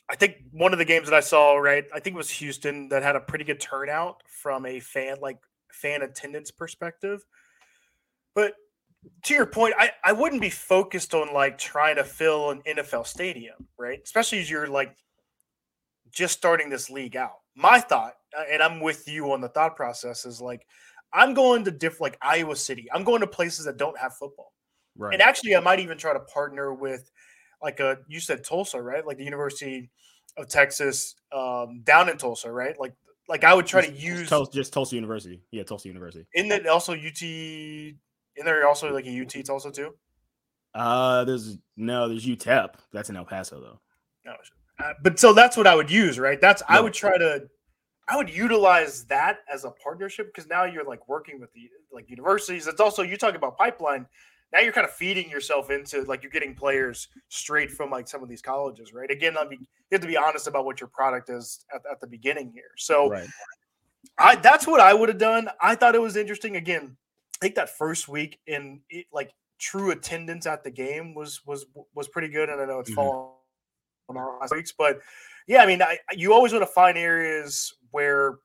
I 0.09 0.15
think 0.15 0.35
one 0.51 0.73
of 0.73 0.79
the 0.79 0.85
games 0.85 1.09
that 1.09 1.15
I 1.15 1.21
saw, 1.21 1.55
right, 1.55 1.85
I 1.93 1.99
think 1.99 2.15
it 2.15 2.17
was 2.17 2.29
Houston 2.29 2.89
that 2.89 3.03
had 3.03 3.15
a 3.15 3.21
pretty 3.21 3.45
good 3.45 3.59
turnout 3.59 4.21
from 4.27 4.65
a 4.65 4.79
fan 4.79 5.17
like 5.21 5.37
fan 5.71 6.01
attendance 6.01 6.51
perspective. 6.51 7.25
But 8.35 8.53
to 9.23 9.33
your 9.33 9.45
point, 9.45 9.73
I, 9.77 9.91
I 10.03 10.11
wouldn't 10.11 10.41
be 10.41 10.49
focused 10.49 11.13
on 11.13 11.33
like 11.33 11.57
trying 11.57 11.95
to 11.95 12.03
fill 12.03 12.51
an 12.51 12.61
NFL 12.67 13.07
stadium, 13.07 13.67
right? 13.77 13.99
Especially 14.03 14.39
as 14.39 14.49
you're 14.49 14.67
like 14.67 14.95
just 16.11 16.37
starting 16.37 16.69
this 16.69 16.89
league 16.89 17.15
out. 17.15 17.39
My 17.55 17.79
thought, 17.79 18.13
uh, 18.37 18.43
and 18.51 18.61
I'm 18.61 18.79
with 18.79 19.07
you 19.07 19.31
on 19.31 19.41
the 19.41 19.49
thought 19.49 19.75
process, 19.75 20.25
is 20.25 20.41
like 20.41 20.65
I'm 21.13 21.33
going 21.33 21.63
to 21.65 21.71
diff 21.71 22.01
like 22.01 22.17
Iowa 22.21 22.55
City. 22.55 22.87
I'm 22.91 23.03
going 23.03 23.21
to 23.21 23.27
places 23.27 23.65
that 23.65 23.77
don't 23.77 23.97
have 23.97 24.15
football. 24.15 24.53
Right. 24.97 25.13
And 25.13 25.21
actually, 25.21 25.55
I 25.55 25.59
might 25.59 25.79
even 25.79 25.97
try 25.97 26.13
to 26.13 26.19
partner 26.19 26.73
with 26.73 27.09
like 27.63 27.79
a 27.79 27.97
you 28.07 28.19
said 28.19 28.43
Tulsa, 28.43 28.81
right? 28.81 29.05
Like 29.05 29.17
the 29.17 29.23
University 29.23 29.89
of 30.37 30.47
Texas 30.49 31.15
um, 31.31 31.81
down 31.83 32.09
in 32.09 32.17
Tulsa, 32.17 32.51
right? 32.51 32.79
Like 32.79 32.93
like 33.27 33.43
I 33.43 33.53
would 33.53 33.65
try 33.65 33.85
to 33.85 33.91
use 33.91 34.29
Tulsa, 34.29 34.51
just 34.51 34.73
Tulsa 34.73 34.95
University. 34.95 35.41
Yeah, 35.51 35.63
Tulsa 35.63 35.87
University. 35.87 36.25
In 36.33 36.49
that 36.49 36.67
also 36.67 36.93
UT. 36.93 37.21
In 38.35 38.45
there 38.45 38.67
also 38.67 38.91
like 38.91 39.05
a 39.05 39.21
UT 39.21 39.45
Tulsa 39.45 39.71
too. 39.71 39.93
Uh, 40.73 41.23
there's 41.23 41.57
no, 41.77 42.09
there's 42.09 42.25
UTEP. 42.25 42.75
That's 42.91 43.09
in 43.09 43.15
El 43.15 43.25
Paso 43.25 43.59
though. 43.59 43.79
No, 44.25 44.35
uh, 44.79 44.93
but 45.03 45.19
so 45.19 45.33
that's 45.33 45.55
what 45.55 45.67
I 45.67 45.75
would 45.75 45.91
use, 45.91 46.17
right? 46.17 46.39
That's 46.41 46.61
no. 46.61 46.77
I 46.77 46.81
would 46.81 46.93
try 46.93 47.17
to, 47.17 47.43
I 48.07 48.17
would 48.17 48.29
utilize 48.29 49.05
that 49.05 49.39
as 49.51 49.65
a 49.65 49.71
partnership 49.71 50.33
because 50.33 50.49
now 50.49 50.65
you're 50.65 50.83
like 50.83 51.07
working 51.07 51.39
with 51.39 51.53
the 51.53 51.69
like 51.91 52.09
universities. 52.09 52.67
It's 52.67 52.81
also 52.81 53.03
you 53.03 53.17
talk 53.17 53.35
about 53.35 53.57
pipeline. 53.57 54.07
Now 54.53 54.59
you're 54.59 54.73
kind 54.73 54.85
of 54.85 54.93
feeding 54.93 55.29
yourself 55.29 55.71
into 55.71 56.03
like 56.03 56.21
you're 56.21 56.31
getting 56.31 56.53
players 56.53 57.07
straight 57.29 57.71
from 57.71 57.89
like 57.89 58.07
some 58.07 58.21
of 58.21 58.29
these 58.29 58.41
colleges, 58.41 58.93
right? 58.93 59.09
Again, 59.09 59.37
I 59.37 59.45
mean, 59.45 59.61
you 59.61 59.67
have 59.93 60.01
to 60.01 60.07
be 60.07 60.17
honest 60.17 60.47
about 60.47 60.65
what 60.65 60.79
your 60.79 60.89
product 60.89 61.29
is 61.29 61.65
at, 61.73 61.81
at 61.91 61.99
the 61.99 62.07
beginning 62.07 62.51
here. 62.53 62.71
So, 62.77 63.09
right. 63.09 63.27
I 64.17 64.35
that's 64.35 64.67
what 64.67 64.79
I 64.79 64.93
would 64.93 65.09
have 65.09 65.17
done. 65.17 65.49
I 65.61 65.75
thought 65.75 65.95
it 65.95 66.01
was 66.01 66.15
interesting. 66.15 66.55
Again, 66.55 66.95
I 67.41 67.45
think 67.45 67.55
that 67.55 67.75
first 67.75 68.07
week 68.07 68.39
in 68.45 68.81
it, 68.89 69.07
like 69.11 69.33
true 69.57 69.91
attendance 69.91 70.45
at 70.45 70.63
the 70.63 70.71
game 70.71 71.15
was 71.15 71.41
was 71.45 71.65
was 71.95 72.07
pretty 72.07 72.27
good, 72.27 72.49
and 72.49 72.61
I 72.61 72.65
know 72.65 72.79
it's 72.79 72.91
mm-hmm. 72.91 72.95
fallen 72.95 73.31
on 74.09 74.17
our 74.17 74.39
last 74.39 74.53
weeks, 74.53 74.73
but 74.77 74.99
yeah, 75.47 75.63
I 75.63 75.65
mean, 75.65 75.81
I, 75.81 75.97
you 76.13 76.33
always 76.33 76.53
want 76.53 76.63
to 76.63 76.71
find 76.71 76.97
areas 76.97 77.73
where 77.91 78.35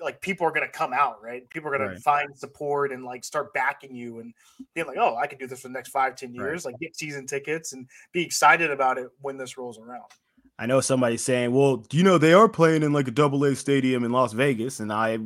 like 0.00 0.20
people 0.20 0.46
are 0.46 0.50
going 0.50 0.66
to 0.66 0.72
come 0.72 0.92
out, 0.92 1.22
right? 1.22 1.48
People 1.50 1.68
are 1.68 1.78
going 1.78 1.88
right. 1.88 1.96
to 1.96 2.02
find 2.02 2.36
support 2.36 2.92
and 2.92 3.04
like 3.04 3.24
start 3.24 3.52
backing 3.54 3.94
you 3.94 4.20
and 4.20 4.34
being 4.74 4.86
like, 4.86 4.98
oh, 4.98 5.16
I 5.16 5.26
could 5.26 5.38
do 5.38 5.46
this 5.46 5.62
for 5.62 5.68
the 5.68 5.74
next 5.74 5.90
five, 5.90 6.16
ten 6.16 6.34
years, 6.34 6.64
right. 6.64 6.72
like 6.72 6.80
get 6.80 6.96
season 6.96 7.26
tickets 7.26 7.72
and 7.72 7.88
be 8.12 8.22
excited 8.22 8.70
about 8.70 8.98
it 8.98 9.08
when 9.20 9.36
this 9.36 9.56
rolls 9.56 9.78
around. 9.78 10.04
I 10.58 10.66
know 10.66 10.80
somebody 10.80 11.16
saying, 11.16 11.52
well, 11.52 11.84
you 11.92 12.02
know 12.02 12.18
they 12.18 12.32
are 12.32 12.48
playing 12.48 12.82
in 12.82 12.92
like 12.92 13.08
a 13.08 13.10
double 13.12 13.44
A 13.44 13.54
stadium 13.54 14.04
in 14.04 14.12
Las 14.12 14.32
Vegas? 14.32 14.80
And 14.80 14.92
I 14.92 15.18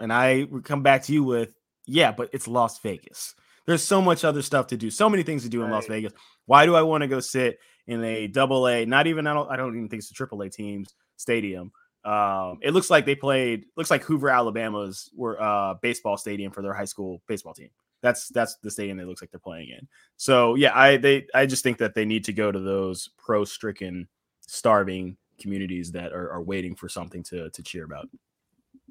and 0.00 0.12
I 0.12 0.46
would 0.50 0.64
come 0.64 0.82
back 0.82 1.02
to 1.04 1.12
you 1.12 1.24
with, 1.24 1.54
yeah, 1.86 2.12
but 2.12 2.30
it's 2.32 2.48
Las 2.48 2.78
Vegas. 2.80 3.34
There's 3.66 3.82
so 3.82 4.00
much 4.00 4.24
other 4.24 4.42
stuff 4.42 4.68
to 4.68 4.76
do, 4.76 4.90
so 4.90 5.08
many 5.08 5.22
things 5.22 5.42
to 5.42 5.48
do 5.48 5.60
right. 5.60 5.66
in 5.66 5.72
Las 5.72 5.86
Vegas. 5.86 6.12
Why 6.46 6.66
do 6.66 6.76
I 6.76 6.82
want 6.82 7.02
to 7.02 7.08
go 7.08 7.20
sit 7.20 7.58
in 7.86 8.02
a 8.04 8.26
double 8.26 8.66
A, 8.68 8.84
not 8.84 9.06
even 9.06 9.26
I 9.26 9.34
don't 9.34 9.50
I 9.50 9.56
don't 9.56 9.76
even 9.76 9.88
think 9.88 10.00
it's 10.00 10.10
a 10.10 10.14
triple 10.14 10.42
A 10.42 10.50
teams 10.50 10.94
stadium. 11.16 11.72
Um, 12.06 12.60
it 12.62 12.72
looks 12.72 12.88
like 12.88 13.04
they 13.04 13.16
played 13.16 13.66
looks 13.76 13.90
like 13.90 14.04
Hoover, 14.04 14.30
Alabama's 14.30 15.10
were 15.14 15.40
uh 15.42 15.74
baseball 15.82 16.16
stadium 16.16 16.52
for 16.52 16.62
their 16.62 16.72
high 16.72 16.84
school 16.84 17.20
baseball 17.26 17.52
team. 17.52 17.70
That's 18.00 18.28
that's 18.28 18.56
the 18.56 18.70
stadium 18.70 19.00
it 19.00 19.08
looks 19.08 19.20
like 19.20 19.32
they're 19.32 19.40
playing 19.40 19.70
in. 19.70 19.88
So 20.16 20.54
yeah, 20.54 20.70
I 20.72 20.98
they 20.98 21.26
I 21.34 21.46
just 21.46 21.64
think 21.64 21.78
that 21.78 21.94
they 21.94 22.04
need 22.04 22.24
to 22.24 22.32
go 22.32 22.52
to 22.52 22.60
those 22.60 23.10
pro 23.18 23.44
stricken, 23.44 24.06
starving 24.40 25.16
communities 25.40 25.90
that 25.92 26.12
are, 26.12 26.30
are 26.30 26.42
waiting 26.42 26.76
for 26.76 26.88
something 26.88 27.24
to 27.24 27.50
to 27.50 27.62
cheer 27.62 27.84
about. 27.84 28.08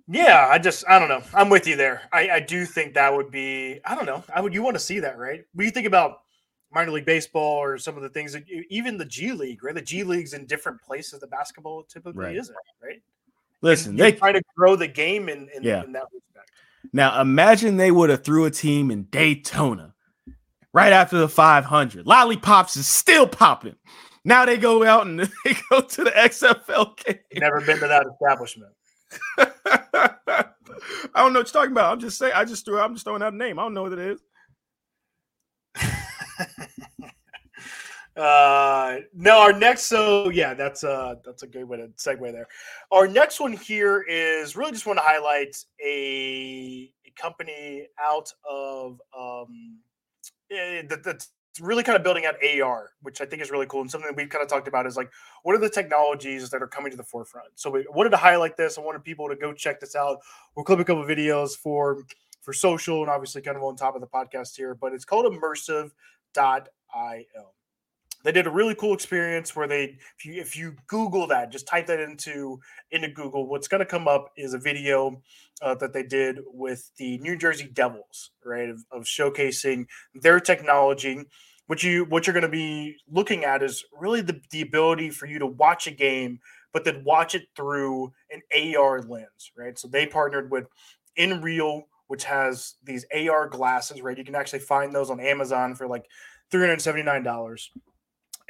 Yeah, 0.08 0.48
I 0.52 0.60
just 0.60 0.84
I 0.88 1.00
don't 1.00 1.08
know. 1.08 1.24
I'm 1.34 1.50
with 1.50 1.68
you 1.68 1.78
there. 1.78 2.02
I, 2.12 2.30
I 2.30 2.40
do 2.42 2.66
think 2.66 2.96
that 2.96 3.14
would 3.14 3.32
be 3.32 3.80
I 3.86 3.96
don't 3.96 4.06
know. 4.06 4.26
I 4.34 4.42
would 4.42 4.54
you 4.54 4.62
want 4.62 4.76
to 4.76 4.84
see 4.84 5.00
that, 5.00 5.18
right? 5.18 5.46
When 5.54 5.66
you 5.66 5.72
think 5.72 5.88
about 5.88 6.20
minor 6.76 6.92
league 6.92 7.06
baseball 7.06 7.58
or 7.58 7.78
some 7.78 7.96
of 7.96 8.04
the 8.04 8.10
things 8.10 8.34
that 8.34 8.44
even 8.70 8.98
the 8.98 9.06
G 9.06 9.32
League, 9.32 9.64
right? 9.64 9.74
The 9.74 9.82
G 9.82 10.04
League's 10.04 10.34
in 10.34 10.46
different 10.46 10.82
places. 10.82 11.22
The 11.22 11.28
basketball 11.28 11.84
typically 11.84 12.26
right. 12.26 12.36
isn't, 12.36 12.56
right? 12.84 13.02
Listen, 13.62 13.96
they 13.96 14.12
try 14.12 14.34
to 14.34 14.42
grow 14.56 14.76
the 14.76 14.88
game 14.88 15.30
in, 15.30 15.50
in, 15.56 15.64
yeah. 15.64 15.84
in 15.84 15.94
that 15.94 16.04
respect. 16.14 16.52
Now 16.94 17.20
imagine 17.20 17.78
they 17.78 17.90
would 17.90 18.10
have 18.10 18.24
threw 18.24 18.46
a 18.46 18.52
team 18.52 18.92
in 18.92 19.04
Daytona 19.04 19.96
right 20.74 20.94
after 20.94 21.18
the 21.18 21.30
500. 21.30 22.06
Lollipops 22.06 22.76
is 22.76 22.88
still 22.88 23.26
popping. 23.26 23.78
Now 24.26 24.46
they 24.46 24.58
go 24.58 24.86
out 24.86 25.08
and 25.08 25.20
they 25.46 25.56
go 25.70 25.82
to 25.82 26.04
the 26.04 26.12
XFL 26.12 26.98
game. 27.04 27.20
Never 27.36 27.62
been 27.62 27.80
to 27.80 27.88
that 27.88 28.06
establishment. 28.06 28.74
I 29.38 31.22
don't 31.22 31.32
know 31.32 31.40
what 31.40 31.48
you're 31.48 31.62
talking 31.62 31.72
about. 31.72 31.94
I'm 31.94 32.00
just 32.02 32.18
saying. 32.18 32.34
I 32.36 32.44
just 32.44 32.66
threw. 32.66 32.80
I'm 32.80 32.94
just 32.94 33.06
throwing 33.06 33.22
out 33.22 33.34
a 33.34 33.38
name. 33.38 33.58
I 33.58 33.64
don't 33.64 33.74
know 33.74 33.84
what 33.84 33.94
it 33.94 34.00
is. 34.00 34.20
Uh 38.18 38.98
no 39.14 39.40
our 39.40 39.52
next 39.52 39.84
so 39.84 40.30
yeah 40.30 40.54
that's 40.54 40.84
uh 40.86 41.16
that's 41.26 41.44
a 41.44 41.48
good 41.48 41.66
way 41.66 41.78
to 41.78 41.88
segue 41.98 42.32
there 42.32 42.48
our 42.92 43.08
next 43.08 43.42
one 43.42 43.52
here 43.52 44.04
is 44.04 44.56
really 44.56 44.72
just 44.72 44.86
want 44.86 44.98
to 44.98 45.04
highlight 45.04 45.58
a, 45.84 46.90
a 47.06 47.22
company 47.22 47.88
out 48.02 48.32
of 48.50 49.02
um 49.18 49.80
eh, 50.50 50.82
that, 50.88 51.04
that's 51.04 51.32
really 51.62 51.84
kind 51.84 51.96
of 51.96 52.04
building 52.04 52.26
out 52.26 52.36
AR, 52.44 52.92
which 53.02 53.22
I 53.22 53.26
think 53.26 53.42
is 53.42 53.52
really 53.52 53.66
cool. 53.68 53.82
And 53.82 53.90
something 53.90 54.10
that 54.10 54.16
we've 54.16 54.30
kind 54.30 54.44
of 54.44 54.50
talked 54.50 54.68
about 54.68 54.86
is 54.86 54.98
like, 54.98 55.10
what 55.44 55.56
are 55.56 55.60
the 55.60 55.70
technologies 55.70 56.50
that 56.50 56.62
are 56.62 56.68
coming 56.68 56.92
to 56.92 56.98
the 56.98 57.04
forefront? 57.04 57.48
So 57.56 57.70
we 57.70 57.86
wanted 57.90 58.10
to 58.10 58.18
highlight 58.18 58.58
this. 58.58 58.78
I 58.78 58.82
wanted 58.82 59.04
people 59.04 59.30
to 59.30 59.36
go 59.36 59.54
check 59.54 59.80
this 59.80 59.96
out. 59.96 60.20
We'll 60.56 60.66
clip 60.66 60.80
a 60.80 60.84
couple 60.84 61.04
videos 61.04 61.52
for 61.52 62.04
for 62.42 62.54
social 62.54 63.02
and 63.02 63.10
obviously 63.10 63.42
kind 63.42 63.58
of 63.58 63.64
on 63.64 63.76
top 63.76 63.96
of 63.96 64.02
the 64.02 64.08
podcast 64.08 64.56
here, 64.56 64.76
but 64.76 64.94
it's 64.94 65.06
called 65.06 65.26
immersive 65.26 65.92
io. 66.38 67.55
They 68.26 68.32
did 68.32 68.48
a 68.48 68.52
really 68.52 68.74
cool 68.74 68.96
experience 68.96 69.56
where 69.56 69.68
they, 69.68 69.98
if 70.18 70.26
you 70.26 70.42
if 70.42 70.58
you 70.58 70.76
Google 70.88 71.28
that, 71.28 71.52
just 71.52 71.68
type 71.68 71.86
that 71.88 72.00
into 72.00 72.60
into 72.90 73.08
Google, 73.08 73.48
what's 73.48 73.68
going 73.68 73.80
to 73.80 73.86
come 73.86 74.08
up 74.08 74.32
is 74.36 74.56
a 74.56 74.58
video 74.58 75.22
uh, 75.62 75.76
that 75.76 75.94
they 75.94 76.02
did 76.02 76.40
with 76.52 76.92
the 76.98 77.20
New 77.20 77.38
Jersey 77.38 77.70
Devils, 77.72 78.32
right, 78.44 78.70
of, 78.70 78.84
of 78.92 79.04
showcasing 79.04 79.86
their 80.16 80.40
technology. 80.40 81.24
What 81.68 81.84
you 81.84 82.06
what 82.06 82.26
you're 82.26 82.34
going 82.34 82.42
to 82.42 82.50
be 82.50 82.98
looking 83.10 83.46
at 83.46 83.62
is 83.62 83.86
really 83.94 84.22
the 84.22 84.42
the 84.50 84.62
ability 84.62 85.12
for 85.12 85.28
you 85.28 85.38
to 85.38 85.48
watch 85.48 85.86
a 85.86 85.92
game, 85.92 86.40
but 86.74 86.84
then 86.84 87.04
watch 87.04 87.36
it 87.36 87.48
through 87.56 88.12
an 88.32 88.42
AR 88.76 89.04
lens, 89.04 89.52
right? 89.56 89.78
So 89.78 89.88
they 89.88 90.08
partnered 90.08 90.50
with 90.50 90.66
Nreal 91.18 91.84
which 92.08 92.24
has 92.26 92.76
these 92.84 93.06
AR 93.12 93.48
glasses, 93.48 94.02
right? 94.02 94.18
You 94.18 94.24
can 94.24 94.36
actually 94.36 94.60
find 94.60 94.94
those 94.94 95.10
on 95.10 95.20
Amazon 95.20 95.76
for 95.76 95.88
like 95.88 96.06
$379. 96.52 97.70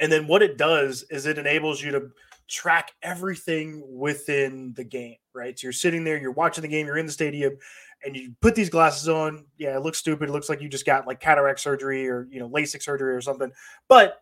And 0.00 0.12
then 0.12 0.26
what 0.26 0.42
it 0.42 0.58
does 0.58 1.04
is 1.10 1.26
it 1.26 1.38
enables 1.38 1.82
you 1.82 1.90
to 1.92 2.10
track 2.48 2.92
everything 3.02 3.82
within 3.88 4.72
the 4.74 4.84
game, 4.84 5.16
right? 5.34 5.58
So 5.58 5.66
you're 5.66 5.72
sitting 5.72 6.04
there, 6.04 6.18
you're 6.18 6.32
watching 6.32 6.62
the 6.62 6.68
game, 6.68 6.86
you're 6.86 6.98
in 6.98 7.06
the 7.06 7.12
stadium, 7.12 7.56
and 8.04 8.14
you 8.14 8.34
put 8.40 8.54
these 8.54 8.70
glasses 8.70 9.08
on. 9.08 9.46
Yeah, 9.58 9.76
it 9.76 9.82
looks 9.82 9.98
stupid. 9.98 10.28
It 10.28 10.32
looks 10.32 10.48
like 10.48 10.60
you 10.60 10.68
just 10.68 10.86
got 10.86 11.06
like 11.06 11.20
cataract 11.20 11.60
surgery 11.60 12.08
or, 12.08 12.28
you 12.30 12.38
know, 12.38 12.48
LASIK 12.48 12.82
surgery 12.82 13.14
or 13.14 13.20
something. 13.20 13.50
But 13.88 14.20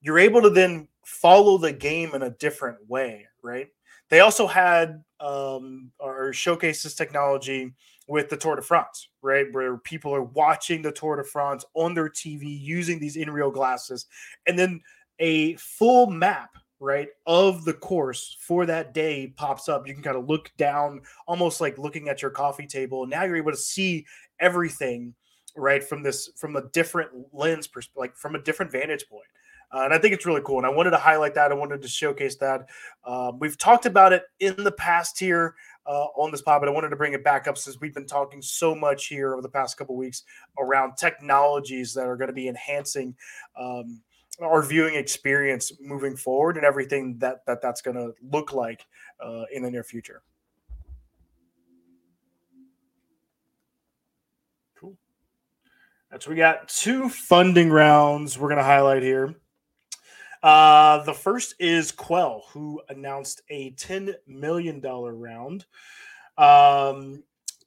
you're 0.00 0.18
able 0.18 0.42
to 0.42 0.50
then 0.50 0.88
follow 1.04 1.58
the 1.58 1.72
game 1.72 2.14
in 2.14 2.22
a 2.22 2.30
different 2.30 2.78
way, 2.88 3.26
right? 3.42 3.68
They 4.08 4.20
also 4.20 4.46
had 4.46 5.02
um, 5.20 5.90
or 5.98 6.32
showcase 6.32 6.82
this 6.82 6.94
technology 6.94 7.72
with 8.08 8.28
the 8.28 8.36
Tour 8.36 8.56
de 8.56 8.62
France, 8.62 9.08
right? 9.22 9.46
Where 9.52 9.78
people 9.78 10.14
are 10.14 10.22
watching 10.22 10.82
the 10.82 10.92
Tour 10.92 11.16
de 11.16 11.24
France 11.24 11.64
on 11.74 11.94
their 11.94 12.08
TV 12.08 12.42
using 12.60 12.98
these 12.98 13.16
Nreal 13.16 13.52
glasses, 13.52 14.06
and 14.46 14.58
then 14.58 14.80
a 15.18 15.56
full 15.56 16.08
map, 16.08 16.50
right, 16.80 17.08
of 17.26 17.64
the 17.64 17.74
course 17.74 18.36
for 18.40 18.66
that 18.66 18.94
day 18.94 19.32
pops 19.36 19.68
up. 19.68 19.86
You 19.86 19.94
can 19.94 20.02
kind 20.02 20.16
of 20.16 20.28
look 20.28 20.50
down, 20.56 21.02
almost 21.26 21.60
like 21.60 21.78
looking 21.78 22.08
at 22.08 22.22
your 22.22 22.30
coffee 22.30 22.66
table. 22.66 23.06
Now 23.06 23.24
you're 23.24 23.36
able 23.36 23.52
to 23.52 23.56
see 23.56 24.06
everything, 24.40 25.14
right, 25.56 25.82
from 25.82 26.02
this 26.02 26.30
from 26.36 26.56
a 26.56 26.68
different 26.70 27.10
lens, 27.32 27.68
like 27.96 28.16
from 28.16 28.34
a 28.34 28.42
different 28.42 28.72
vantage 28.72 29.08
point. 29.08 29.26
Uh, 29.72 29.84
and 29.84 29.94
I 29.94 29.98
think 29.98 30.12
it's 30.12 30.26
really 30.26 30.42
cool. 30.44 30.58
And 30.58 30.66
I 30.66 30.70
wanted 30.70 30.90
to 30.90 30.98
highlight 30.98 31.34
that. 31.34 31.50
I 31.50 31.54
wanted 31.54 31.80
to 31.80 31.88
showcase 31.88 32.36
that. 32.36 32.68
Uh, 33.04 33.32
we've 33.38 33.56
talked 33.56 33.86
about 33.86 34.12
it 34.12 34.24
in 34.38 34.54
the 34.62 34.72
past 34.72 35.18
here 35.18 35.54
uh, 35.86 36.06
on 36.16 36.30
this 36.30 36.42
pod, 36.42 36.60
but 36.60 36.68
I 36.68 36.72
wanted 36.72 36.90
to 36.90 36.96
bring 36.96 37.14
it 37.14 37.24
back 37.24 37.48
up 37.48 37.56
since 37.56 37.80
we've 37.80 37.94
been 37.94 38.06
talking 38.06 38.42
so 38.42 38.74
much 38.74 39.06
here 39.06 39.32
over 39.32 39.40
the 39.40 39.48
past 39.48 39.78
couple 39.78 39.96
weeks 39.96 40.24
around 40.58 40.96
technologies 40.98 41.94
that 41.94 42.06
are 42.06 42.16
going 42.16 42.28
to 42.28 42.34
be 42.34 42.48
enhancing 42.48 43.16
um, 43.58 44.02
our 44.40 44.62
viewing 44.62 44.94
experience 44.94 45.72
moving 45.80 46.16
forward 46.16 46.56
and 46.56 46.64
everything 46.64 47.18
that, 47.18 47.44
that 47.46 47.60
that's 47.60 47.82
going 47.82 47.96
to 47.96 48.12
look 48.30 48.52
like 48.52 48.86
uh, 49.24 49.44
in 49.52 49.62
the 49.62 49.70
near 49.70 49.84
future. 49.84 50.22
Cool. 54.76 54.96
So 56.18 56.30
we 56.30 56.36
got 56.36 56.68
two 56.68 57.08
funding 57.08 57.70
rounds 57.70 58.38
we're 58.38 58.48
going 58.48 58.58
to 58.58 58.64
highlight 58.64 59.02
here. 59.02 59.34
Uh, 60.42 61.04
the 61.04 61.14
first 61.14 61.54
is 61.60 61.92
Quell, 61.92 62.44
who 62.52 62.80
announced 62.88 63.42
a 63.48 63.70
$10 63.72 64.14
million 64.26 64.80
round. 64.80 65.66
Um, 66.36 67.22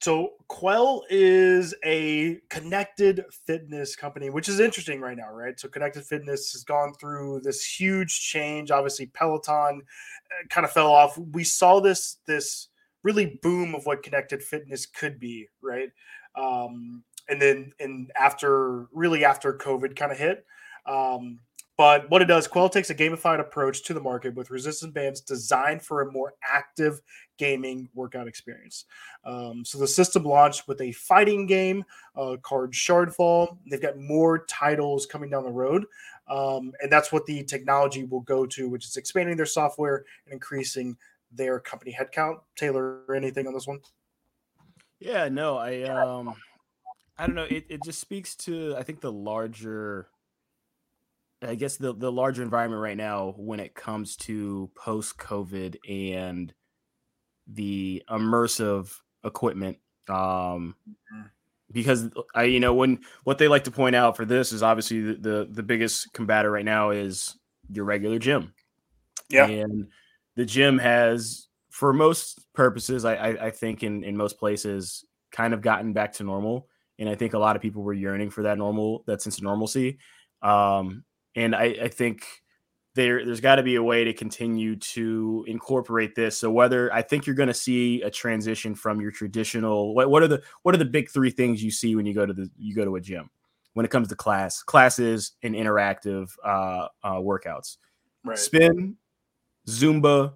so 0.06 0.34
Quell 0.50 1.02
is 1.10 1.74
a 1.84 2.38
connected 2.52 3.26
fitness 3.48 3.96
company, 3.96 4.30
which 4.30 4.48
is 4.48 4.60
interesting 4.60 5.02
right 5.02 5.18
now, 5.18 5.32
right? 5.32 5.60
So 5.60 5.68
connected 5.68 6.06
fitness 6.06 6.52
has 6.52 6.63
gone 6.63 6.94
through 6.94 7.41
this 7.41 7.65
huge 7.65 8.20
change. 8.22 8.70
Obviously, 8.70 9.08
Peloton 9.08 9.82
uh, 9.82 10.48
kind 10.52 10.63
of 10.63 10.72
fell 10.72 10.91
off. 10.91 11.18
We 11.18 11.44
saw 11.44 11.80
this 11.80 12.18
this 12.28 12.68
really 13.02 13.39
boom 13.41 13.74
of 13.74 13.88
what 13.88 14.04
connected 14.04 14.44
fitness 14.44 14.86
could 14.86 15.20
be, 15.20 15.48
right? 15.60 15.89
Um, 16.36 17.04
and 17.28 17.41
then 17.41 17.72
and 17.80 18.12
after 18.15 18.86
really 18.94 19.26
after 19.26 19.58
COVID 19.58 19.96
kind 19.96 20.12
of 20.12 20.20
hit, 20.20 20.46
um, 20.86 21.39
But 21.77 22.09
what 22.09 22.21
it 22.21 22.25
does, 22.25 22.47
Quell 22.47 22.69
takes 22.69 22.89
a 22.89 22.95
gamified 22.95 23.39
approach 23.39 23.83
to 23.83 23.93
the 23.93 23.99
market 23.99 24.33
with 24.33 24.49
resistant 24.49 24.93
bands 24.93 25.19
designed 25.19 25.81
for 25.81 26.01
a 26.01 26.11
more 26.11 26.33
active 26.41 27.01
gaming 27.38 27.89
workout 27.93 28.27
experience. 28.27 28.85
Um, 29.25 29.65
so 29.65 29.77
the 29.77 29.88
system 29.88 30.23
launched 30.23 30.67
with 30.67 30.79
a 30.79 30.93
fighting 30.93 31.45
game 31.45 31.83
uh, 32.15 32.38
called 32.41 32.71
Shardfall. 32.71 33.57
They've 33.69 33.81
got 33.81 33.97
more 33.97 34.45
titles 34.45 35.05
coming 35.05 35.29
down 35.29 35.43
the 35.43 35.51
road. 35.51 35.85
Um, 36.27 36.71
and 36.81 36.91
that's 36.91 37.11
what 37.11 37.25
the 37.25 37.43
technology 37.43 38.05
will 38.05 38.21
go 38.21 38.45
to, 38.45 38.69
which 38.69 38.85
is 38.85 38.95
expanding 38.95 39.35
their 39.35 39.45
software 39.45 40.05
and 40.25 40.33
increasing 40.33 40.97
their 41.31 41.59
company 41.59 41.95
headcount. 41.97 42.39
Taylor, 42.55 43.01
anything 43.13 43.47
on 43.47 43.53
this 43.53 43.67
one? 43.67 43.79
Yeah, 44.99 45.27
no, 45.27 45.57
I 45.57 45.83
um 45.83 46.35
I 47.17 47.27
don't 47.27 47.35
know. 47.35 47.43
It, 47.43 47.65
it 47.69 47.83
just 47.83 47.99
speaks 47.99 48.35
to 48.38 48.75
I 48.77 48.83
think 48.83 49.01
the 49.01 49.11
larger 49.11 50.07
I 51.41 51.56
guess 51.56 51.78
the 51.78 51.93
the 51.93 52.12
larger 52.12 52.43
environment 52.43 52.82
right 52.82 52.98
now 52.98 53.34
when 53.38 53.60
it 53.60 53.76
comes 53.76 54.15
to 54.17 54.69
post 54.76 55.17
COVID 55.17 55.78
and 55.88 56.54
the 57.48 58.04
immersive 58.10 58.93
equipment. 59.24 59.78
Um, 60.08 60.76
mm-hmm. 60.88 61.21
because 61.71 62.10
I, 62.36 62.43
you 62.43 62.60
know, 62.60 62.74
when 62.74 63.00
what 63.24 63.38
they 63.38 63.48
like 63.48 63.63
to 63.63 63.71
point 63.71 63.95
out 63.95 64.15
for 64.15 64.24
this 64.24 64.52
is 64.52 64.62
obviously 64.63 65.02
the, 65.02 65.13
the, 65.15 65.48
the 65.50 65.63
biggest 65.63 66.13
combatter 66.13 66.52
right 66.52 66.65
now 66.65 66.91
is 66.91 67.36
your 67.71 67.86
regular 67.86 68.19
gym. 68.19 68.54
Yeah. 69.30 69.48
And 69.48 69.88
the 70.36 70.45
gym 70.45 70.78
has, 70.78 71.48
for 71.71 71.91
most 71.91 72.45
purposes, 72.54 73.04
I, 73.04 73.15
I, 73.15 73.45
I 73.48 73.50
think 73.50 73.84
in, 73.84 74.04
in 74.04 74.15
most 74.15 74.38
places, 74.38 75.04
kind 75.32 75.54
of 75.54 75.62
gotten 75.62 75.91
back 75.91 76.13
to 76.13 76.24
normal. 76.24 76.67
And 77.00 77.10
I 77.10 77.15
think 77.15 77.34
a 77.34 77.39
lot 77.39 77.56
of 77.56 77.62
people 77.62 77.82
were 77.82 77.93
yearning 77.93 78.30
for 78.30 78.43
that 78.43 78.58
normal, 78.58 79.04
that 79.08 79.21
sense 79.21 79.38
of 79.38 79.43
normalcy. 79.43 79.98
Um, 80.41 81.04
and 81.36 81.56
I, 81.56 81.76
I 81.84 81.88
think 81.88 82.26
there 82.95 83.26
there's 83.26 83.41
got 83.41 83.56
to 83.56 83.63
be 83.63 83.76
a 83.76 83.84
way 83.84 84.06
to 84.06 84.13
continue 84.13 84.78
to 84.78 85.43
incorporate 85.48 86.15
this. 86.15 86.38
So 86.38 86.50
whether 86.50 86.91
I 86.93 87.02
think 87.02 87.26
you're 87.28 87.36
going 87.36 87.48
to 87.48 87.54
see 87.54 88.02
a 88.02 88.10
transition 88.10 88.74
from 88.74 89.02
your 89.02 89.12
traditional 89.12 89.93
what, 89.93 90.10
what 90.10 90.24
are 90.24 90.28
the 90.28 90.41
what 90.63 90.74
are 90.74 90.78
the 90.78 90.86
big 90.86 91.10
three 91.10 91.30
things 91.30 91.63
you 91.63 91.71
see 91.71 91.95
when 91.95 92.06
you 92.06 92.13
go 92.13 92.26
to 92.26 92.34
the 92.34 92.50
you 92.58 92.74
go 92.74 92.86
to 92.86 92.95
a 92.95 93.02
gym 93.02 93.30
when 93.74 93.86
it 93.86 93.91
comes 93.91 94.08
to 94.08 94.15
class 94.15 94.63
classes 94.63 95.34
and 95.43 95.54
interactive 95.54 96.32
uh, 96.43 96.88
uh, 97.04 97.15
workouts, 97.15 97.78
right. 98.24 98.38
spin, 98.38 98.95
Zumba, 99.67 100.34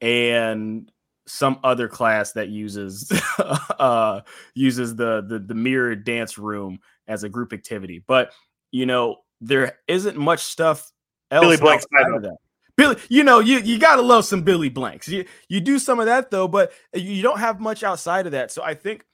and 0.00 0.90
some 1.26 1.58
other 1.64 1.88
class 1.88 2.32
that 2.32 2.48
uses 2.48 3.10
uh, 3.78 4.20
uses 4.54 4.94
the, 4.94 5.24
the 5.28 5.40
the 5.40 5.54
mirrored 5.54 6.04
dance 6.04 6.38
room 6.38 6.78
as 7.08 7.24
a 7.24 7.28
group 7.28 7.52
activity. 7.52 8.04
But 8.06 8.32
you 8.70 8.86
know 8.86 9.16
there 9.40 9.78
isn't 9.88 10.16
much 10.16 10.40
stuff 10.44 10.90
else 11.30 11.44
Billy 11.44 11.56
Blanks 11.56 11.86
of 12.14 12.22
that. 12.22 12.36
Billy, 12.76 12.96
you 13.08 13.24
know, 13.24 13.40
you 13.40 13.58
you 13.58 13.78
gotta 13.78 14.02
love 14.02 14.24
some 14.24 14.42
Billy 14.42 14.68
Blanks. 14.68 15.08
You 15.08 15.24
you 15.48 15.60
do 15.60 15.78
some 15.78 16.00
of 16.00 16.06
that 16.06 16.30
though, 16.30 16.48
but 16.48 16.72
you 16.94 17.22
don't 17.22 17.38
have 17.38 17.60
much 17.60 17.82
outside 17.82 18.26
of 18.26 18.32
that. 18.32 18.50
So 18.50 18.62
I 18.62 18.74
think 18.74 19.04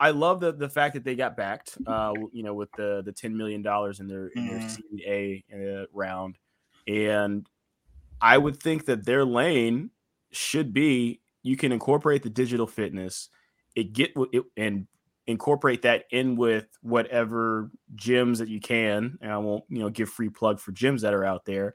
I 0.00 0.10
love 0.10 0.40
the 0.40 0.52
the 0.52 0.68
fact 0.68 0.94
that 0.94 1.04
they 1.04 1.14
got 1.14 1.36
backed. 1.36 1.76
Uh, 1.86 2.14
you 2.32 2.42
know, 2.42 2.54
with 2.54 2.70
the 2.76 3.02
the 3.04 3.12
ten 3.12 3.36
million 3.36 3.62
dollars 3.62 4.00
in 4.00 4.06
their 4.06 4.28
in 4.28 4.46
their 4.46 4.58
mm. 4.58 4.70
Series 4.70 5.02
A 5.06 5.44
uh, 5.54 5.86
round, 5.92 6.38
and 6.86 7.46
I 8.20 8.38
would 8.38 8.62
think 8.62 8.86
that 8.86 9.04
their 9.04 9.24
lane 9.24 9.90
should 10.30 10.72
be 10.72 11.20
you 11.42 11.56
can 11.56 11.72
incorporate 11.72 12.22
the 12.22 12.30
digital 12.30 12.66
fitness, 12.66 13.28
it 13.74 13.92
get 13.92 14.12
it 14.32 14.44
and 14.56 14.86
incorporate 15.28 15.82
that 15.82 16.04
in 16.10 16.36
with 16.36 16.66
whatever 16.80 17.70
gyms 17.94 18.38
that 18.38 18.48
you 18.48 18.60
can. 18.60 19.18
And 19.20 19.30
I 19.30 19.36
won't, 19.36 19.62
you 19.68 19.78
know, 19.78 19.90
give 19.90 20.08
free 20.08 20.30
plug 20.30 20.58
for 20.58 20.72
gyms 20.72 21.02
that 21.02 21.12
are 21.12 21.24
out 21.24 21.44
there. 21.44 21.74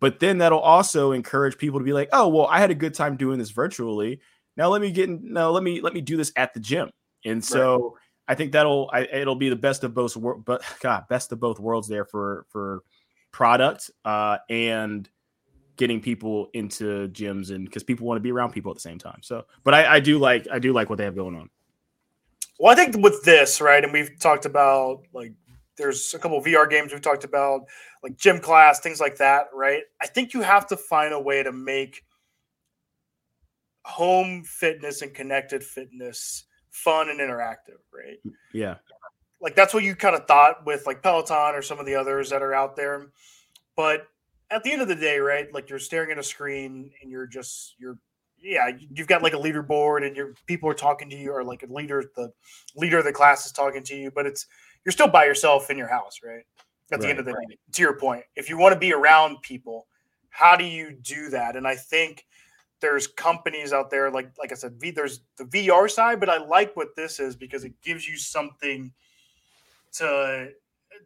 But 0.00 0.18
then 0.18 0.38
that'll 0.38 0.58
also 0.58 1.12
encourage 1.12 1.56
people 1.56 1.78
to 1.78 1.84
be 1.84 1.92
like, 1.92 2.08
oh, 2.12 2.28
well, 2.28 2.46
I 2.46 2.58
had 2.58 2.72
a 2.72 2.74
good 2.74 2.94
time 2.94 3.16
doing 3.16 3.38
this 3.38 3.50
virtually. 3.50 4.20
Now 4.56 4.68
let 4.68 4.82
me 4.82 4.90
get 4.90 5.08
in, 5.08 5.32
now 5.32 5.50
let 5.50 5.62
me 5.62 5.80
let 5.80 5.94
me 5.94 6.00
do 6.00 6.16
this 6.16 6.32
at 6.34 6.52
the 6.54 6.60
gym. 6.60 6.90
And 7.24 7.42
so 7.44 7.76
right. 7.76 7.92
I 8.28 8.34
think 8.34 8.50
that'll 8.52 8.90
I, 8.92 9.02
it'll 9.02 9.36
be 9.36 9.48
the 9.48 9.56
best 9.56 9.84
of 9.84 9.94
both 9.94 10.16
worlds, 10.16 10.42
but 10.44 10.62
God, 10.80 11.04
best 11.08 11.30
of 11.30 11.38
both 11.38 11.60
worlds 11.60 11.86
there 11.86 12.04
for 12.04 12.46
for 12.48 12.82
product 13.30 13.90
uh, 14.04 14.38
and 14.50 15.08
getting 15.76 16.00
people 16.00 16.48
into 16.54 17.08
gyms 17.10 17.52
and 17.52 17.64
because 17.64 17.84
people 17.84 18.08
want 18.08 18.16
to 18.16 18.22
be 18.22 18.32
around 18.32 18.50
people 18.50 18.72
at 18.72 18.76
the 18.76 18.80
same 18.80 18.98
time. 18.98 19.20
So, 19.22 19.44
but 19.62 19.74
I, 19.74 19.94
I 19.94 20.00
do 20.00 20.18
like 20.18 20.48
I 20.50 20.58
do 20.58 20.72
like 20.72 20.90
what 20.90 20.98
they 20.98 21.04
have 21.04 21.14
going 21.14 21.36
on. 21.36 21.48
Well, 22.58 22.72
I 22.72 22.74
think 22.74 22.96
with 23.02 23.22
this, 23.22 23.60
right, 23.60 23.82
and 23.82 23.92
we've 23.92 24.18
talked 24.18 24.44
about 24.44 25.02
like 25.12 25.32
there's 25.76 26.12
a 26.12 26.18
couple 26.18 26.42
VR 26.42 26.68
games 26.68 26.92
we've 26.92 27.00
talked 27.00 27.24
about, 27.24 27.62
like 28.02 28.16
gym 28.16 28.40
class, 28.40 28.80
things 28.80 29.00
like 29.00 29.16
that, 29.18 29.46
right? 29.54 29.82
I 30.02 30.06
think 30.06 30.34
you 30.34 30.42
have 30.42 30.66
to 30.68 30.76
find 30.76 31.14
a 31.14 31.20
way 31.20 31.42
to 31.42 31.52
make 31.52 32.02
home 33.84 34.42
fitness 34.44 35.02
and 35.02 35.14
connected 35.14 35.62
fitness 35.62 36.44
fun 36.70 37.08
and 37.08 37.20
interactive, 37.20 37.80
right? 37.94 38.18
Yeah. 38.52 38.74
Like 39.40 39.54
that's 39.54 39.72
what 39.72 39.84
you 39.84 39.94
kind 39.94 40.16
of 40.16 40.26
thought 40.26 40.66
with 40.66 40.84
like 40.86 41.02
Peloton 41.02 41.54
or 41.54 41.62
some 41.62 41.78
of 41.78 41.86
the 41.86 41.94
others 41.94 42.28
that 42.30 42.42
are 42.42 42.54
out 42.54 42.76
there. 42.76 43.06
But 43.76 44.08
at 44.50 44.64
the 44.64 44.72
end 44.72 44.82
of 44.82 44.88
the 44.88 44.96
day, 44.96 45.18
right? 45.18 45.52
Like 45.54 45.70
you're 45.70 45.78
staring 45.78 46.10
at 46.10 46.18
a 46.18 46.22
screen 46.22 46.90
and 47.00 47.10
you're 47.10 47.26
just 47.26 47.76
you're 47.78 47.98
yeah, 48.40 48.70
you've 48.94 49.06
got 49.06 49.22
like 49.22 49.34
a 49.34 49.38
leaderboard 49.38 50.06
and 50.06 50.16
your 50.16 50.34
people 50.46 50.68
are 50.68 50.74
talking 50.74 51.10
to 51.10 51.16
you, 51.16 51.32
or 51.32 51.44
like 51.44 51.62
a 51.62 51.72
leader, 51.72 52.04
the 52.16 52.32
leader 52.76 52.98
of 52.98 53.04
the 53.04 53.12
class 53.12 53.46
is 53.46 53.52
talking 53.52 53.82
to 53.84 53.96
you, 53.96 54.10
but 54.10 54.26
it's 54.26 54.46
you're 54.84 54.92
still 54.92 55.08
by 55.08 55.24
yourself 55.24 55.70
in 55.70 55.78
your 55.78 55.88
house, 55.88 56.20
right? 56.24 56.44
At 56.90 57.00
the 57.00 57.06
right, 57.06 57.10
end 57.10 57.18
of 57.18 57.26
the 57.26 57.32
right. 57.32 57.48
day, 57.48 57.58
to 57.72 57.82
your 57.82 57.98
point, 57.98 58.24
if 58.36 58.48
you 58.48 58.56
want 58.56 58.72
to 58.72 58.78
be 58.78 58.92
around 58.92 59.42
people, 59.42 59.86
how 60.30 60.56
do 60.56 60.64
you 60.64 60.92
do 61.02 61.28
that? 61.30 61.56
And 61.56 61.66
I 61.66 61.76
think 61.76 62.24
there's 62.80 63.06
companies 63.06 63.72
out 63.72 63.90
there, 63.90 64.10
like 64.10 64.30
like 64.38 64.52
I 64.52 64.54
said, 64.54 64.80
v, 64.80 64.90
there's 64.90 65.20
the 65.36 65.44
VR 65.44 65.90
side, 65.90 66.20
but 66.20 66.30
I 66.30 66.38
like 66.38 66.76
what 66.76 66.94
this 66.96 67.20
is 67.20 67.36
because 67.36 67.64
it 67.64 67.74
gives 67.82 68.08
you 68.08 68.16
something 68.16 68.92
to 69.94 70.50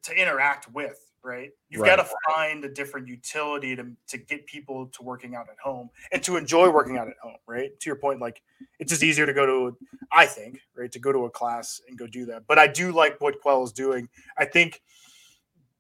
to 0.03 0.15
interact 0.15 0.71
with 0.73 1.12
right? 1.25 1.51
You've 1.69 1.83
right. 1.83 1.97
got 1.97 2.05
to 2.05 2.15
find 2.33 2.65
a 2.65 2.69
different 2.69 3.09
utility 3.09 3.77
to, 3.77 3.87
to 4.09 4.19
get 4.19 4.47
people 4.47 4.87
to 4.87 5.03
working 5.03 5.35
out 5.35 5.49
at 5.49 5.59
home 5.63 5.91
and 6.13 6.23
to 6.25 6.37
enjoy 6.37 6.71
working 6.71 6.99
out 6.99 7.09
at 7.09 7.17
home, 7.23 7.37
right? 7.47 7.71
To 7.81 7.89
your 7.89 7.97
point, 7.97 8.21
like 8.21 8.43
it's 8.79 8.91
just 8.91 9.03
easier 9.03 9.27
to 9.27 9.33
go 9.33 9.47
to, 9.47 9.77
I 10.11 10.27
think, 10.27 10.61
right, 10.77 10.91
to 10.93 10.99
go 10.99 11.13
to 11.13 11.25
a 11.25 11.31
class 11.31 11.81
and 11.89 11.99
go 11.99 12.07
do 12.07 12.27
that. 12.27 12.47
But 12.47 12.59
I 12.59 12.67
do 12.67 12.93
like 12.93 13.21
what 13.21 13.41
Quell 13.41 13.63
is 13.65 13.73
doing. 13.73 14.09
I 14.37 14.45
think 14.45 14.83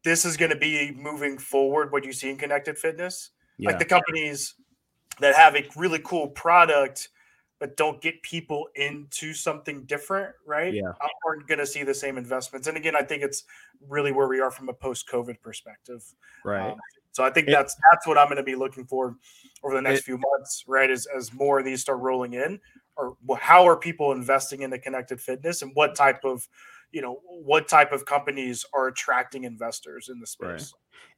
this 0.05 0.25
is 0.25 0.37
going 0.37 0.51
to 0.51 0.59
be 0.59 0.93
moving 0.93 1.39
forward 1.39 1.93
what 1.93 2.05
you 2.05 2.13
see 2.13 2.31
in 2.31 2.37
connected 2.37 2.79
fitness. 2.79 3.31
Yeah. 3.59 3.71
Like 3.71 3.79
the 3.79 3.85
companies 3.85 4.55
that 5.21 5.35
have 5.35 5.57
a 5.57 5.65
really 5.77 6.01
cool 6.01 6.29
product– 6.29 7.09
but 7.62 7.77
don't 7.77 8.01
get 8.01 8.20
people 8.22 8.66
into 8.75 9.33
something 9.33 9.85
different, 9.85 10.35
right? 10.44 10.75
Yeah. 10.75 10.94
Aren't 11.25 11.46
going 11.46 11.61
to 11.61 11.66
see 11.66 11.85
the 11.85 11.94
same 11.94 12.18
investments. 12.18 12.66
And 12.66 12.77
again, 12.77 12.96
I 12.96 13.05
think 13.05 13.22
it's 13.22 13.44
really 13.88 14.11
where 14.11 14.27
we 14.27 14.40
are 14.40 14.51
from 14.51 14.68
a 14.68 14.72
post-COVID 14.72 15.40
perspective. 15.42 16.05
Right. 16.44 16.72
Um, 16.72 16.79
so 17.12 17.22
I 17.22 17.31
think 17.31 17.46
it, 17.46 17.53
that's 17.53 17.77
that's 17.92 18.05
what 18.05 18.18
I'm 18.18 18.27
going 18.27 18.38
to 18.38 18.42
be 18.42 18.57
looking 18.57 18.85
for 18.85 19.14
over 19.62 19.77
the 19.77 19.81
next 19.81 20.01
it, 20.01 20.07
few 20.07 20.18
months, 20.18 20.64
right? 20.66 20.90
As 20.90 21.07
as 21.16 21.33
more 21.33 21.61
of 21.61 21.64
these 21.64 21.83
start 21.83 22.01
rolling 22.01 22.35
in, 22.35 22.59
or 22.96 23.16
how 23.38 23.64
are 23.64 23.77
people 23.77 24.11
investing 24.11 24.62
in 24.62 24.70
the 24.70 24.79
connected 24.81 25.20
fitness, 25.20 25.62
and 25.62 25.70
what 25.75 25.94
type 25.94 26.25
of, 26.25 26.48
you 26.93 27.03
know, 27.03 27.21
what 27.27 27.69
type 27.69 27.93
of 27.93 28.05
companies 28.05 28.65
are 28.75 28.89
attracting 28.89 29.45
investors 29.45 30.09
in 30.09 30.21
the 30.21 30.27
space. 30.27 30.73
Right. 30.73 30.73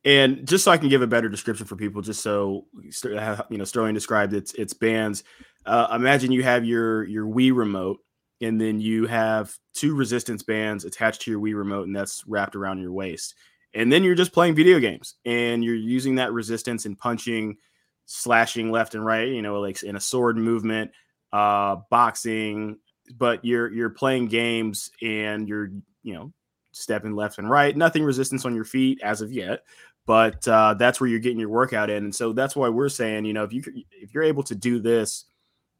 And 0.06 0.46
just 0.46 0.64
so 0.64 0.70
I 0.70 0.76
can 0.78 0.88
give 0.88 1.02
a 1.02 1.06
better 1.06 1.28
description 1.28 1.66
for 1.66 1.76
people, 1.76 2.00
just 2.00 2.22
so 2.22 2.66
you 2.82 3.58
know, 3.58 3.64
Sterling 3.64 3.94
described 3.94 4.32
its 4.32 4.54
its 4.54 4.72
bands 4.72 5.24
uh, 5.66 5.88
imagine 5.92 6.32
you 6.32 6.42
have 6.42 6.64
your 6.64 7.04
your 7.04 7.26
Wii 7.26 7.54
remote, 7.54 8.00
and 8.40 8.60
then 8.60 8.80
you 8.80 9.06
have 9.06 9.54
two 9.72 9.94
resistance 9.94 10.42
bands 10.42 10.84
attached 10.84 11.22
to 11.22 11.30
your 11.30 11.40
Wii 11.40 11.56
remote, 11.56 11.86
and 11.86 11.96
that's 11.96 12.24
wrapped 12.26 12.56
around 12.56 12.80
your 12.80 12.92
waist. 12.92 13.34
And 13.72 13.90
then 13.90 14.04
you're 14.04 14.14
just 14.14 14.32
playing 14.32 14.54
video 14.54 14.78
games, 14.78 15.14
and 15.24 15.64
you're 15.64 15.74
using 15.74 16.16
that 16.16 16.32
resistance 16.32 16.86
and 16.86 16.98
punching, 16.98 17.56
slashing 18.06 18.70
left 18.70 18.94
and 18.94 19.04
right. 19.04 19.28
You 19.28 19.42
know, 19.42 19.60
like 19.60 19.82
in 19.82 19.96
a 19.96 20.00
sword 20.00 20.36
movement, 20.36 20.90
uh, 21.32 21.76
boxing. 21.90 22.78
But 23.16 23.44
you're 23.44 23.72
you're 23.72 23.90
playing 23.90 24.28
games, 24.28 24.90
and 25.02 25.48
you're 25.48 25.70
you 26.02 26.14
know 26.14 26.32
stepping 26.72 27.14
left 27.14 27.38
and 27.38 27.48
right. 27.48 27.76
Nothing 27.76 28.04
resistance 28.04 28.44
on 28.44 28.54
your 28.54 28.64
feet 28.64 29.00
as 29.02 29.20
of 29.20 29.32
yet, 29.32 29.64
but 30.06 30.46
uh, 30.48 30.74
that's 30.74 31.00
where 31.00 31.08
you're 31.08 31.20
getting 31.20 31.38
your 31.38 31.50
workout 31.50 31.90
in. 31.90 32.04
And 32.04 32.14
so 32.14 32.32
that's 32.32 32.56
why 32.56 32.68
we're 32.68 32.88
saying, 32.88 33.24
you 33.24 33.32
know, 33.32 33.44
if 33.44 33.52
you 33.52 33.62
if 33.90 34.14
you're 34.14 34.24
able 34.24 34.42
to 34.44 34.54
do 34.54 34.80
this 34.80 35.26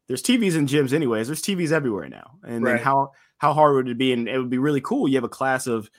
there's 0.07 0.21
TVs 0.21 0.55
in 0.55 0.67
gyms 0.67 0.93
anyways. 0.93 1.27
There's 1.27 1.41
TVs 1.41 1.71
everywhere 1.71 2.09
now. 2.09 2.37
And 2.43 2.63
right. 2.63 2.73
then 2.73 2.83
how 2.83 3.11
how 3.37 3.53
hard 3.53 3.75
would 3.75 3.89
it 3.89 3.97
be? 3.97 4.13
And 4.13 4.27
it 4.27 4.37
would 4.37 4.49
be 4.49 4.57
really 4.57 4.81
cool. 4.81 5.07
You 5.07 5.15
have 5.15 5.23
a 5.23 5.29
class 5.29 5.67
of 5.67 5.89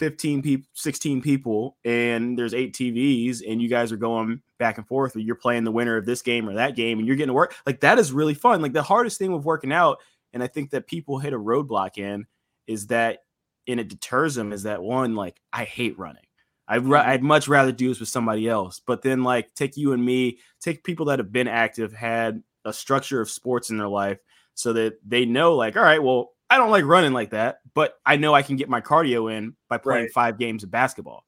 15 0.00 0.42
people, 0.42 0.68
16 0.74 1.22
people, 1.22 1.76
and 1.84 2.38
there's 2.38 2.54
eight 2.54 2.74
TVs, 2.74 3.42
and 3.48 3.60
you 3.60 3.68
guys 3.68 3.90
are 3.90 3.96
going 3.96 4.40
back 4.58 4.78
and 4.78 4.86
forth. 4.86 5.16
You're 5.16 5.34
playing 5.34 5.64
the 5.64 5.72
winner 5.72 5.96
of 5.96 6.06
this 6.06 6.22
game 6.22 6.48
or 6.48 6.54
that 6.54 6.76
game, 6.76 6.98
and 6.98 7.06
you're 7.06 7.16
getting 7.16 7.28
to 7.28 7.34
work. 7.34 7.54
Like 7.66 7.80
that 7.80 7.98
is 7.98 8.12
really 8.12 8.34
fun. 8.34 8.60
Like 8.60 8.72
the 8.72 8.82
hardest 8.82 9.18
thing 9.18 9.32
with 9.32 9.44
working 9.44 9.72
out, 9.72 9.98
and 10.32 10.42
I 10.42 10.46
think 10.46 10.70
that 10.70 10.86
people 10.86 11.18
hit 11.18 11.32
a 11.32 11.38
roadblock 11.38 11.98
in 11.98 12.26
is 12.66 12.88
that 12.88 13.20
and 13.66 13.78
it 13.78 13.88
deters 13.88 14.34
them 14.34 14.52
is 14.52 14.62
that 14.62 14.82
one, 14.82 15.14
like 15.14 15.40
I 15.52 15.64
hate 15.64 15.98
running. 15.98 16.22
I'd, 16.68 16.82
mm-hmm. 16.82 16.92
I'd 16.92 17.22
much 17.22 17.48
rather 17.48 17.72
do 17.72 17.88
this 17.88 18.00
with 18.00 18.08
somebody 18.08 18.48
else. 18.48 18.80
But 18.84 19.02
then, 19.02 19.22
like, 19.22 19.54
take 19.54 19.76
you 19.76 19.92
and 19.92 20.04
me, 20.04 20.38
take 20.60 20.84
people 20.84 21.06
that 21.06 21.18
have 21.18 21.32
been 21.32 21.48
active, 21.48 21.92
had 21.92 22.42
a 22.64 22.72
structure 22.72 23.20
of 23.20 23.30
sports 23.30 23.70
in 23.70 23.78
their 23.78 23.88
life, 23.88 24.18
so 24.54 24.72
that 24.74 24.98
they 25.06 25.24
know, 25.24 25.54
like, 25.54 25.76
all 25.76 25.82
right, 25.82 26.02
well, 26.02 26.32
I 26.50 26.58
don't 26.58 26.70
like 26.70 26.84
running 26.84 27.12
like 27.12 27.30
that, 27.30 27.58
but 27.74 27.94
I 28.04 28.16
know 28.16 28.34
I 28.34 28.42
can 28.42 28.56
get 28.56 28.68
my 28.68 28.80
cardio 28.80 29.32
in 29.32 29.54
by 29.68 29.78
playing 29.78 30.04
right. 30.04 30.12
five 30.12 30.38
games 30.38 30.62
of 30.62 30.70
basketball. 30.70 31.24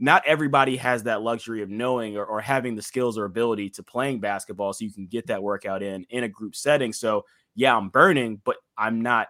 Not 0.00 0.22
everybody 0.26 0.76
has 0.76 1.04
that 1.04 1.22
luxury 1.22 1.62
of 1.62 1.70
knowing 1.70 2.16
or, 2.16 2.24
or 2.24 2.40
having 2.40 2.76
the 2.76 2.82
skills 2.82 3.18
or 3.18 3.24
ability 3.24 3.70
to 3.70 3.82
playing 3.82 4.20
basketball, 4.20 4.72
so 4.72 4.84
you 4.84 4.92
can 4.92 5.06
get 5.06 5.26
that 5.26 5.42
workout 5.42 5.82
in 5.82 6.04
in 6.10 6.24
a 6.24 6.28
group 6.28 6.54
setting. 6.54 6.92
So, 6.92 7.24
yeah, 7.58 7.76
I'm 7.76 7.88
burning, 7.88 8.40
but 8.44 8.56
I'm 8.76 9.02
not 9.02 9.26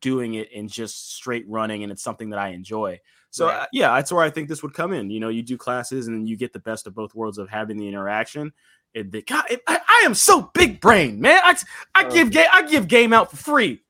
doing 0.00 0.34
it 0.34 0.50
in 0.50 0.66
just 0.66 1.14
straight 1.14 1.44
running, 1.48 1.84
and 1.84 1.92
it's 1.92 2.02
something 2.02 2.30
that 2.30 2.40
I 2.40 2.48
enjoy. 2.48 2.98
So 3.30 3.46
right. 3.46 3.60
uh, 3.60 3.66
yeah, 3.72 3.94
that's 3.94 4.10
where 4.10 4.24
I 4.24 4.30
think 4.30 4.48
this 4.48 4.64
would 4.64 4.74
come 4.74 4.92
in. 4.92 5.10
You 5.10 5.20
know, 5.20 5.28
you 5.28 5.44
do 5.44 5.56
classes 5.56 6.08
and 6.08 6.28
you 6.28 6.36
get 6.36 6.52
the 6.52 6.58
best 6.58 6.88
of 6.88 6.94
both 6.96 7.14
worlds 7.14 7.38
of 7.38 7.48
having 7.48 7.76
the 7.76 7.86
interaction. 7.86 8.52
It, 8.94 9.12
the, 9.12 9.22
God, 9.22 9.44
it, 9.48 9.62
I, 9.68 9.78
I, 9.88 10.02
am 10.04 10.14
so 10.14 10.50
big 10.54 10.80
brain, 10.80 11.20
man. 11.20 11.40
I, 11.44 11.56
I 11.94 12.10
give 12.10 12.32
game 12.32 12.48
I 12.52 12.68
give 12.68 12.88
game 12.88 13.12
out 13.12 13.30
for 13.30 13.36
free. 13.36 13.80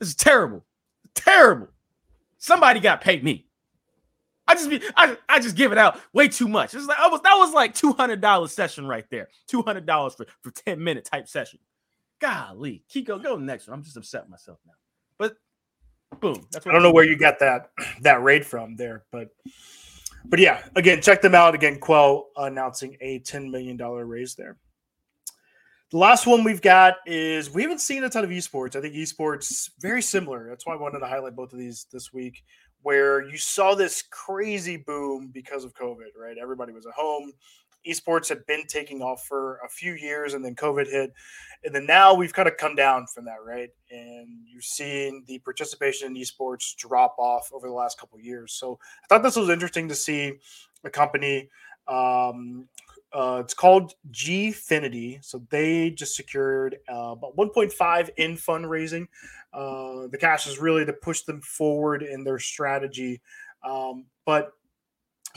This 0.00 0.08
is 0.08 0.14
terrible, 0.16 0.64
terrible. 1.14 1.68
Somebody 2.38 2.80
got 2.80 3.00
paid 3.00 3.22
me. 3.22 3.46
I 4.48 4.54
just 4.54 4.68
be 4.68 4.82
I, 4.96 5.16
I 5.28 5.38
just 5.38 5.54
give 5.54 5.70
it 5.70 5.78
out 5.78 6.00
way 6.12 6.26
too 6.26 6.48
much. 6.48 6.74
It's 6.74 6.86
like 6.86 6.98
I 6.98 7.06
was 7.06 7.20
that 7.22 7.36
was 7.36 7.54
like 7.54 7.72
two 7.72 7.92
hundred 7.92 8.20
dollars 8.20 8.52
session 8.52 8.84
right 8.84 9.08
there. 9.10 9.28
Two 9.46 9.62
hundred 9.62 9.86
dollars 9.86 10.16
for 10.16 10.26
for 10.40 10.50
ten 10.50 10.82
minute 10.82 11.04
type 11.04 11.28
session. 11.28 11.60
Golly, 12.22 12.84
Kiko, 12.88 13.20
go 13.20 13.36
next 13.36 13.66
one. 13.66 13.76
I'm 13.76 13.82
just 13.82 13.96
upset 13.96 14.30
myself 14.30 14.60
now. 14.64 14.74
But 15.18 15.34
boom. 16.20 16.46
That's 16.52 16.64
I 16.64 16.70
don't 16.70 16.84
know 16.84 16.92
where 16.92 17.04
you 17.04 17.18
got 17.18 17.40
that 17.40 17.70
that 18.02 18.22
rate 18.22 18.44
from 18.44 18.76
there, 18.76 19.02
but 19.10 19.30
but 20.26 20.38
yeah, 20.38 20.62
again, 20.76 21.02
check 21.02 21.20
them 21.20 21.34
out. 21.34 21.56
Again, 21.56 21.80
Quell 21.80 22.28
announcing 22.36 22.96
a 23.00 23.18
$10 23.20 23.50
million 23.50 23.76
raise 23.76 24.36
there. 24.36 24.56
The 25.90 25.98
last 25.98 26.28
one 26.28 26.44
we've 26.44 26.62
got 26.62 26.94
is 27.06 27.50
we 27.50 27.62
haven't 27.62 27.80
seen 27.80 28.04
a 28.04 28.08
ton 28.08 28.22
of 28.22 28.30
esports. 28.30 28.76
I 28.76 28.80
think 28.80 28.94
esports 28.94 29.70
very 29.80 30.00
similar. 30.00 30.48
That's 30.48 30.64
why 30.64 30.74
I 30.74 30.78
wanted 30.78 31.00
to 31.00 31.06
highlight 31.06 31.34
both 31.34 31.52
of 31.52 31.58
these 31.58 31.86
this 31.92 32.12
week, 32.12 32.44
where 32.82 33.28
you 33.28 33.36
saw 33.36 33.74
this 33.74 34.04
crazy 34.10 34.76
boom 34.76 35.30
because 35.34 35.64
of 35.64 35.74
COVID, 35.74 36.16
right? 36.16 36.36
Everybody 36.40 36.72
was 36.72 36.86
at 36.86 36.92
home 36.92 37.32
esports 37.86 38.28
had 38.28 38.44
been 38.46 38.66
taking 38.66 39.02
off 39.02 39.24
for 39.26 39.58
a 39.64 39.68
few 39.68 39.94
years 39.94 40.34
and 40.34 40.44
then 40.44 40.54
COVID 40.54 40.88
hit. 40.88 41.12
And 41.64 41.74
then 41.74 41.86
now 41.86 42.14
we've 42.14 42.32
kind 42.32 42.48
of 42.48 42.56
come 42.56 42.74
down 42.74 43.06
from 43.06 43.24
that, 43.26 43.44
right? 43.44 43.70
And 43.90 44.28
you're 44.46 44.60
seeing 44.62 45.24
the 45.26 45.38
participation 45.40 46.08
in 46.08 46.22
esports 46.22 46.74
drop 46.76 47.14
off 47.18 47.50
over 47.52 47.68
the 47.68 47.74
last 47.74 47.98
couple 47.98 48.18
years. 48.20 48.52
So 48.52 48.78
I 49.02 49.06
thought 49.06 49.22
this 49.22 49.36
was 49.36 49.48
interesting 49.48 49.88
to 49.88 49.94
see 49.94 50.32
a 50.84 50.90
company. 50.90 51.48
Um, 51.86 52.68
uh, 53.12 53.42
it's 53.44 53.54
called 53.54 53.94
Gfinity. 54.10 55.24
So 55.24 55.42
they 55.50 55.90
just 55.90 56.16
secured 56.16 56.78
uh, 56.90 57.12
about 57.12 57.36
1.5 57.36 58.10
in 58.16 58.36
fundraising. 58.36 59.06
Uh, 59.52 60.06
the 60.08 60.18
cash 60.18 60.46
is 60.46 60.58
really 60.58 60.84
to 60.86 60.92
push 60.92 61.22
them 61.22 61.40
forward 61.42 62.02
in 62.02 62.24
their 62.24 62.38
strategy. 62.38 63.20
Um, 63.62 64.06
but 64.24 64.52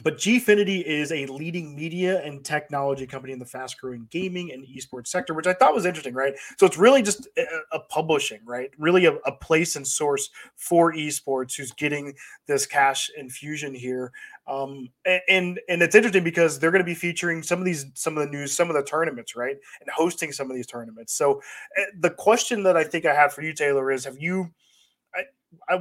but 0.04 0.18
Gfinity 0.18 0.84
is 0.84 1.12
a 1.12 1.26
leading 1.28 1.76
media 1.76 2.24
and 2.24 2.44
technology 2.44 3.08
company 3.08 3.34
in 3.34 3.40
the 3.40 3.46
fast 3.46 3.80
growing 3.80 4.08
gaming 4.12 4.52
and 4.52 4.66
esports 4.66 5.08
sector, 5.08 5.34
which 5.34 5.48
I 5.48 5.54
thought 5.54 5.74
was 5.74 5.86
interesting, 5.86 6.14
right? 6.14 6.34
So 6.58 6.66
it's 6.66 6.78
really 6.78 7.02
just 7.02 7.28
a, 7.38 7.46
a 7.72 7.80
publishing, 7.80 8.42
right? 8.46 8.70
Really 8.78 9.06
a, 9.06 9.14
a, 9.26 9.32
place 9.32 9.76
and 9.76 9.88
source 9.88 10.30
for 10.56 10.94
esports 10.94 11.56
who's 11.56 11.72
getting 11.72 12.14
this 12.48 12.66
cash 12.66 13.12
infusion 13.18 13.74
here. 13.74 14.12
Um, 14.48 14.90
and, 15.06 15.60
and 15.70 15.82
it's 15.82 15.96
interesting 15.96 16.24
because 16.24 16.60
they're 16.60 16.72
going 16.72 16.80
to 16.80 16.86
be 16.86 16.96
featuring 16.96 17.44
some 17.44 17.60
of 17.60 17.66
these, 17.66 17.86
some 17.94 18.18
of 18.18 18.24
the 18.24 18.30
news, 18.30 18.54
some 18.54 18.70
of 18.70 18.76
the 18.76 18.84
tournaments, 18.84 19.36
right? 19.36 19.58
And 19.82 19.90
hosting 19.90 20.32
some 20.32 20.50
of 20.50 20.56
these 20.56 20.68
tournaments. 20.68 21.14
So 21.14 21.42
eh, 21.78 21.86
the 22.00 22.12
question 22.12 22.64
that 22.64 22.78
I 22.78 22.84
think 22.84 23.06
I 23.06 23.14
have 23.14 23.34
for 23.34 23.42
you, 23.42 23.54
Taylor, 23.54 23.92
is 23.92 24.06
have 24.06 24.20
you– 24.20 24.50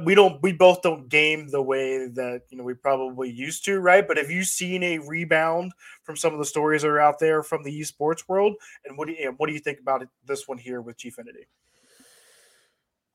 we 0.03 0.15
don't 0.15 0.41
we 0.41 0.51
both 0.51 0.81
don't 0.81 1.09
game 1.09 1.47
the 1.49 1.61
way 1.61 2.07
that 2.07 2.41
you 2.49 2.57
know 2.57 2.63
we 2.63 2.73
probably 2.73 3.29
used 3.29 3.65
to 3.65 3.79
right? 3.79 4.07
But 4.07 4.17
have 4.17 4.29
you 4.29 4.43
seen 4.43 4.83
a 4.83 4.99
rebound 4.99 5.73
from 6.03 6.15
some 6.15 6.33
of 6.33 6.39
the 6.39 6.45
stories 6.45 6.81
that 6.81 6.89
are 6.89 6.99
out 6.99 7.19
there 7.19 7.43
from 7.43 7.63
the 7.63 7.81
esports 7.81 8.27
world? 8.27 8.55
And 8.85 8.97
what 8.97 9.07
do 9.07 9.13
you 9.13 9.33
what 9.37 9.47
do 9.47 9.53
you 9.53 9.59
think 9.59 9.79
about 9.79 10.01
it, 10.01 10.09
this 10.25 10.47
one 10.47 10.57
here 10.57 10.81
with 10.81 10.97
gfinity 10.97 11.45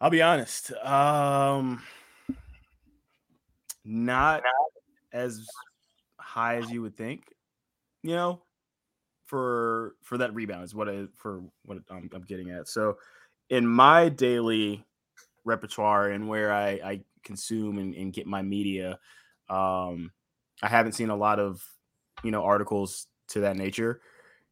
i'll 0.01 0.11
be 0.11 0.23
honest 0.23 0.73
um 0.73 1.83
not 3.85 4.43
as 5.13 5.47
high 6.19 6.57
as 6.57 6.71
you 6.71 6.81
would 6.81 6.97
think 6.97 7.25
you 8.03 8.15
know 8.15 8.41
for 9.31 9.95
for 10.03 10.19
that 10.19 10.35
rebound 10.35 10.65
is 10.65 10.75
what 10.75 10.89
I 10.89 11.07
for 11.15 11.41
what 11.65 11.79
I'm, 11.89 12.11
I'm 12.13 12.23
getting 12.23 12.51
at. 12.51 12.67
So 12.67 12.99
in 13.49 13.65
my 13.65 14.09
daily 14.09 14.85
repertoire 15.45 16.11
and 16.11 16.29
where 16.29 16.53
I, 16.53 16.69
I 16.85 17.01
consume 17.23 17.79
and, 17.79 17.95
and, 17.95 18.13
get 18.13 18.27
my 18.27 18.43
media. 18.43 18.99
Um, 19.49 20.13
I 20.63 20.69
haven't 20.69 20.93
seen 20.93 21.11
a 21.11 21.17
lot 21.17 21.39
of 21.39 21.63
you 22.23 22.31
know 22.31 22.45
articles 22.45 23.07
to 23.29 23.41
that 23.41 23.57
nature, 23.57 24.01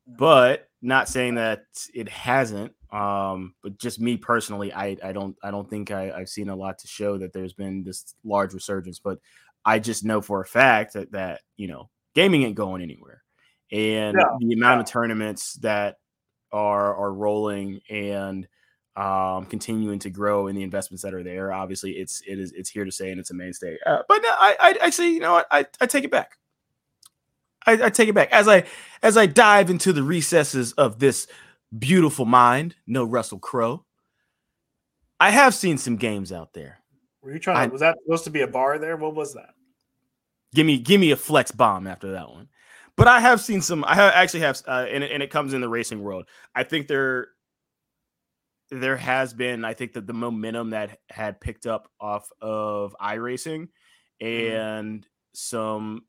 mm. 0.09 0.16
but 0.16 0.68
not 0.83 1.09
saying 1.09 1.37
that 1.37 1.64
it 1.94 2.09
hasn't. 2.09 2.74
Um, 2.90 3.55
but 3.62 3.79
just 3.79 4.01
me 4.01 4.16
personally, 4.16 4.72
I, 4.72 4.96
I 5.03 5.12
don't 5.12 5.37
I 5.42 5.51
don't 5.51 5.68
think 5.68 5.90
I, 5.90 6.11
I've 6.11 6.29
seen 6.29 6.48
a 6.48 6.57
lot 6.57 6.79
to 6.81 6.87
show 6.87 7.18
that 7.18 7.33
there's 7.33 7.53
been 7.53 7.85
this 7.85 8.14
large 8.24 8.55
resurgence. 8.55 8.98
But 8.98 9.18
I 9.64 9.79
just 9.79 10.05
know 10.05 10.20
for 10.20 10.40
a 10.40 10.46
fact 10.46 10.94
that 10.94 11.12
that 11.12 11.42
you 11.57 11.68
know 11.68 11.90
gaming 12.14 12.42
ain't 12.42 12.55
going 12.55 12.83
anywhere, 12.83 13.22
and 13.70 14.16
yeah. 14.18 14.37
the 14.40 14.55
amount 14.55 14.81
of 14.81 14.87
tournaments 14.87 15.55
that 15.55 15.96
are 16.53 16.94
are 16.96 17.12
rolling 17.12 17.81
and 17.90 18.48
um, 18.99 19.47
continuing 19.47 20.01
to 20.01 20.11
grow 20.11 20.49
in 20.49 20.57
the 20.57 20.65
investments 20.65 21.03
that 21.05 21.15
are 21.15 21.23
there. 21.23 21.53
Obviously, 21.53 21.93
it's 21.93 22.21
it 22.27 22.39
is 22.39 22.53
it's 22.53 22.69
here 22.69 22.85
to 22.85 22.91
stay 22.91 23.13
and 23.13 23.21
it's 23.21 23.31
a 23.31 23.35
mainstay. 23.35 23.79
Uh, 23.87 24.03
but 24.09 24.21
I, 24.25 24.57
I 24.59 24.77
I 24.83 24.91
say 24.91 25.11
you 25.11 25.21
know 25.21 25.35
what 25.35 25.47
I, 25.53 25.67
I 25.81 25.87
take 25.87 26.05
it 26.05 26.11
back. 26.11 26.33
I, 27.65 27.73
I 27.85 27.91
take 27.91 28.09
it 28.09 28.15
back 28.15 28.33
as 28.33 28.49
I 28.49 28.65
as 29.03 29.17
I 29.17 29.27
dive 29.27 29.71
into 29.71 29.93
the 29.93 30.03
recesses 30.03 30.73
of 30.73 30.99
this 30.99 31.29
beautiful 31.79 32.25
mind. 32.25 32.75
No 32.89 33.05
Russell 33.05 33.39
Crowe. 33.39 33.85
I 35.21 35.31
have 35.31 35.55
seen 35.55 35.79
some 35.79 35.97
games 35.97 36.33
out 36.33 36.53
there. 36.53 36.79
Were 37.23 37.33
you 37.33 37.39
trying? 37.39 37.57
To, 37.57 37.61
I, 37.61 37.67
was 37.69 37.81
that 37.81 37.97
supposed 38.05 38.25
to 38.25 38.31
be 38.31 38.41
a 38.41 38.49
bar 38.49 38.81
there? 38.81 38.97
What 38.97 39.15
was 39.15 39.35
that? 39.35 39.51
Give 40.55 40.67
me 40.67 40.77
give 40.77 41.01
me 41.01 41.13
a 41.13 41.17
flex 41.17 41.53
bomb 41.53 41.87
after 41.87 42.13
that 42.13 42.29
one. 42.31 42.49
But 42.97 43.07
I 43.07 43.21
have 43.21 43.41
seen 43.41 43.63
some. 43.63 43.85
I 43.85 43.95
have, 43.95 44.13
actually 44.13 44.41
have, 44.41 44.61
uh, 44.67 44.87
and, 44.91 45.05
and 45.05 45.23
it 45.23 45.31
comes 45.31 45.55
in 45.55 45.61
the 45.61 45.69
racing 45.69 46.03
world. 46.03 46.25
I 46.57 46.65
think 46.65 46.89
there 46.89 47.29
there 48.71 48.97
has 48.97 49.33
been, 49.33 49.65
I 49.65 49.75
think 49.75 49.95
that 49.95 50.07
the 50.07 50.13
momentum 50.13 50.71
that 50.71 50.99
had 51.11 51.41
picked 51.41 51.67
up 51.67 51.91
off 52.01 52.29
of 52.41 52.95
iRacing 53.01 53.69
mm-hmm. 54.23 54.57
and 54.57 55.07
some 55.33 56.03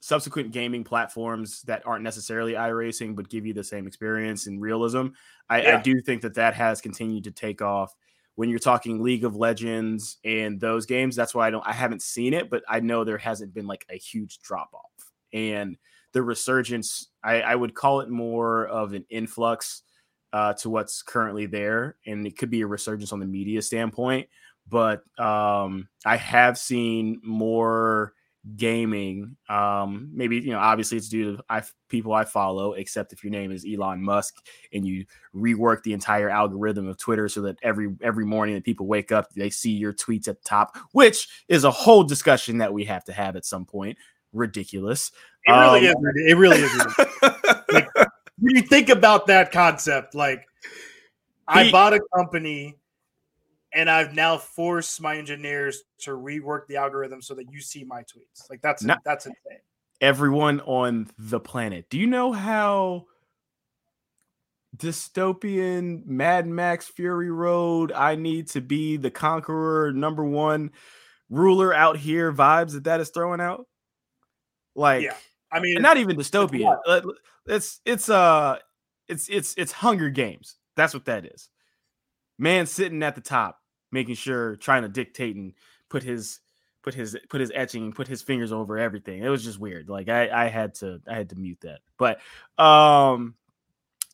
subsequent 0.00 0.52
gaming 0.52 0.82
platforms 0.82 1.62
that 1.62 1.86
aren't 1.86 2.02
necessarily 2.02 2.54
iRacing 2.54 3.14
but 3.14 3.28
give 3.28 3.46
you 3.46 3.52
the 3.52 3.64
same 3.64 3.86
experience 3.86 4.46
and 4.46 4.60
realism. 4.60 5.08
I, 5.48 5.62
yeah. 5.62 5.78
I, 5.78 5.82
do 5.82 6.00
think 6.00 6.22
that 6.22 6.34
that 6.34 6.54
has 6.54 6.80
continued 6.80 7.24
to 7.24 7.30
take 7.30 7.60
off. 7.60 7.94
When 8.36 8.48
you're 8.48 8.58
talking 8.58 9.02
League 9.02 9.24
of 9.24 9.36
Legends 9.36 10.16
and 10.24 10.58
those 10.58 10.86
games, 10.86 11.14
that's 11.14 11.34
why 11.34 11.46
I 11.46 11.50
don't 11.50 11.66
I 11.66 11.72
haven't 11.72 12.00
seen 12.00 12.32
it, 12.32 12.48
but 12.48 12.62
I 12.68 12.80
know 12.80 13.04
there 13.04 13.18
hasn't 13.18 13.52
been 13.52 13.66
like 13.66 13.84
a 13.90 13.96
huge 13.96 14.40
drop 14.40 14.70
off. 14.72 15.10
And 15.32 15.76
the 16.12 16.22
resurgence, 16.22 17.08
I, 17.22 17.42
I 17.42 17.54
would 17.54 17.74
call 17.74 18.00
it 18.00 18.08
more 18.08 18.66
of 18.66 18.94
an 18.94 19.04
influx 19.10 19.82
uh, 20.32 20.54
to 20.54 20.70
what's 20.70 21.02
currently 21.02 21.46
there, 21.46 21.96
and 22.06 22.26
it 22.26 22.38
could 22.38 22.50
be 22.50 22.60
a 22.62 22.66
resurgence 22.66 23.12
on 23.12 23.20
the 23.20 23.26
media 23.26 23.62
standpoint. 23.62 24.28
But 24.68 25.02
um, 25.18 25.88
I 26.04 26.16
have 26.16 26.56
seen 26.56 27.20
more 27.24 28.14
gaming. 28.56 29.36
Um, 29.48 30.10
maybe 30.12 30.36
you 30.36 30.52
know, 30.52 30.58
obviously, 30.58 30.98
it's 30.98 31.08
due 31.08 31.36
to 31.36 31.42
I, 31.48 31.62
people 31.88 32.12
I 32.12 32.24
follow. 32.24 32.72
Except 32.72 33.12
if 33.12 33.22
your 33.24 33.30
name 33.30 33.52
is 33.52 33.66
Elon 33.70 34.02
Musk 34.02 34.36
and 34.72 34.86
you 34.86 35.06
rework 35.34 35.82
the 35.82 35.92
entire 35.92 36.30
algorithm 36.30 36.88
of 36.88 36.98
Twitter 36.98 37.28
so 37.28 37.42
that 37.42 37.58
every 37.62 37.94
every 38.02 38.24
morning 38.24 38.54
that 38.54 38.64
people 38.64 38.86
wake 38.86 39.12
up, 39.12 39.32
they 39.34 39.50
see 39.50 39.72
your 39.72 39.92
tweets 39.92 40.28
at 40.28 40.42
the 40.42 40.48
top, 40.48 40.76
which 40.92 41.28
is 41.48 41.64
a 41.64 41.70
whole 41.70 42.02
discussion 42.02 42.58
that 42.58 42.72
we 42.72 42.84
have 42.84 43.04
to 43.04 43.12
have 43.12 43.36
at 43.36 43.44
some 43.44 43.64
point. 43.64 43.98
Ridiculous. 44.32 45.10
It 45.46 45.52
really 45.52 45.88
um, 45.88 45.96
is. 45.96 46.30
It 46.30 46.36
really 46.36 46.58
is. 46.58 46.84
like, 47.72 47.88
when 48.40 48.56
you 48.56 48.62
think 48.62 48.88
about 48.88 49.26
that 49.28 49.52
concept, 49.52 50.14
like 50.14 50.44
I 51.46 51.70
bought 51.70 51.94
a 51.94 52.00
company 52.16 52.76
and 53.72 53.88
I've 53.88 54.14
now 54.14 54.36
forced 54.38 55.00
my 55.00 55.16
engineers 55.16 55.82
to 56.00 56.10
rework 56.10 56.66
the 56.66 56.76
algorithm 56.76 57.22
so 57.22 57.34
that 57.34 57.52
you 57.52 57.60
see 57.60 57.84
my 57.84 58.00
tweets. 58.00 58.48
Like 58.50 58.60
that's 58.62 58.82
not, 58.82 59.00
that's 59.04 59.26
insane. 59.26 59.60
Everyone 60.00 60.60
on 60.62 61.08
the 61.18 61.38
planet. 61.38 61.88
Do 61.90 61.98
you 61.98 62.06
know 62.06 62.32
how 62.32 63.06
dystopian 64.76 66.06
Mad 66.06 66.46
Max 66.46 66.88
Fury 66.88 67.30
Road 67.30 67.92
I 67.92 68.14
need 68.14 68.48
to 68.48 68.60
be 68.60 68.96
the 68.96 69.10
conqueror 69.10 69.92
number 69.92 70.24
1 70.24 70.70
ruler 71.28 71.74
out 71.74 71.96
here 71.96 72.32
vibes 72.32 72.72
that 72.72 72.84
that 72.84 73.00
is 73.00 73.10
throwing 73.10 73.40
out? 73.40 73.66
Like, 74.74 75.02
yeah. 75.02 75.16
I 75.52 75.60
mean, 75.60 75.80
not 75.82 75.96
even 75.96 76.16
dystopian. 76.16 76.76
It's 77.46 77.80
it's 77.84 78.08
uh 78.08 78.58
it's 79.08 79.28
it's 79.28 79.54
it's 79.56 79.72
Hunger 79.72 80.10
Games. 80.10 80.56
That's 80.76 80.94
what 80.94 81.04
that 81.06 81.26
is. 81.26 81.48
Man 82.38 82.66
sitting 82.66 83.02
at 83.02 83.14
the 83.14 83.20
top, 83.20 83.60
making 83.92 84.14
sure, 84.14 84.56
trying 84.56 84.82
to 84.82 84.88
dictate 84.88 85.36
and 85.36 85.52
put 85.88 86.02
his 86.02 86.40
put 86.82 86.94
his 86.94 87.16
put 87.28 87.40
his 87.40 87.52
etching, 87.54 87.92
put 87.92 88.08
his 88.08 88.22
fingers 88.22 88.52
over 88.52 88.78
everything. 88.78 89.22
It 89.22 89.28
was 89.28 89.44
just 89.44 89.58
weird. 89.58 89.88
Like 89.88 90.08
I 90.08 90.46
I 90.46 90.48
had 90.48 90.74
to 90.76 91.00
I 91.08 91.14
had 91.16 91.30
to 91.30 91.36
mute 91.36 91.58
that. 91.62 91.80
But 91.98 92.20
um 92.62 93.34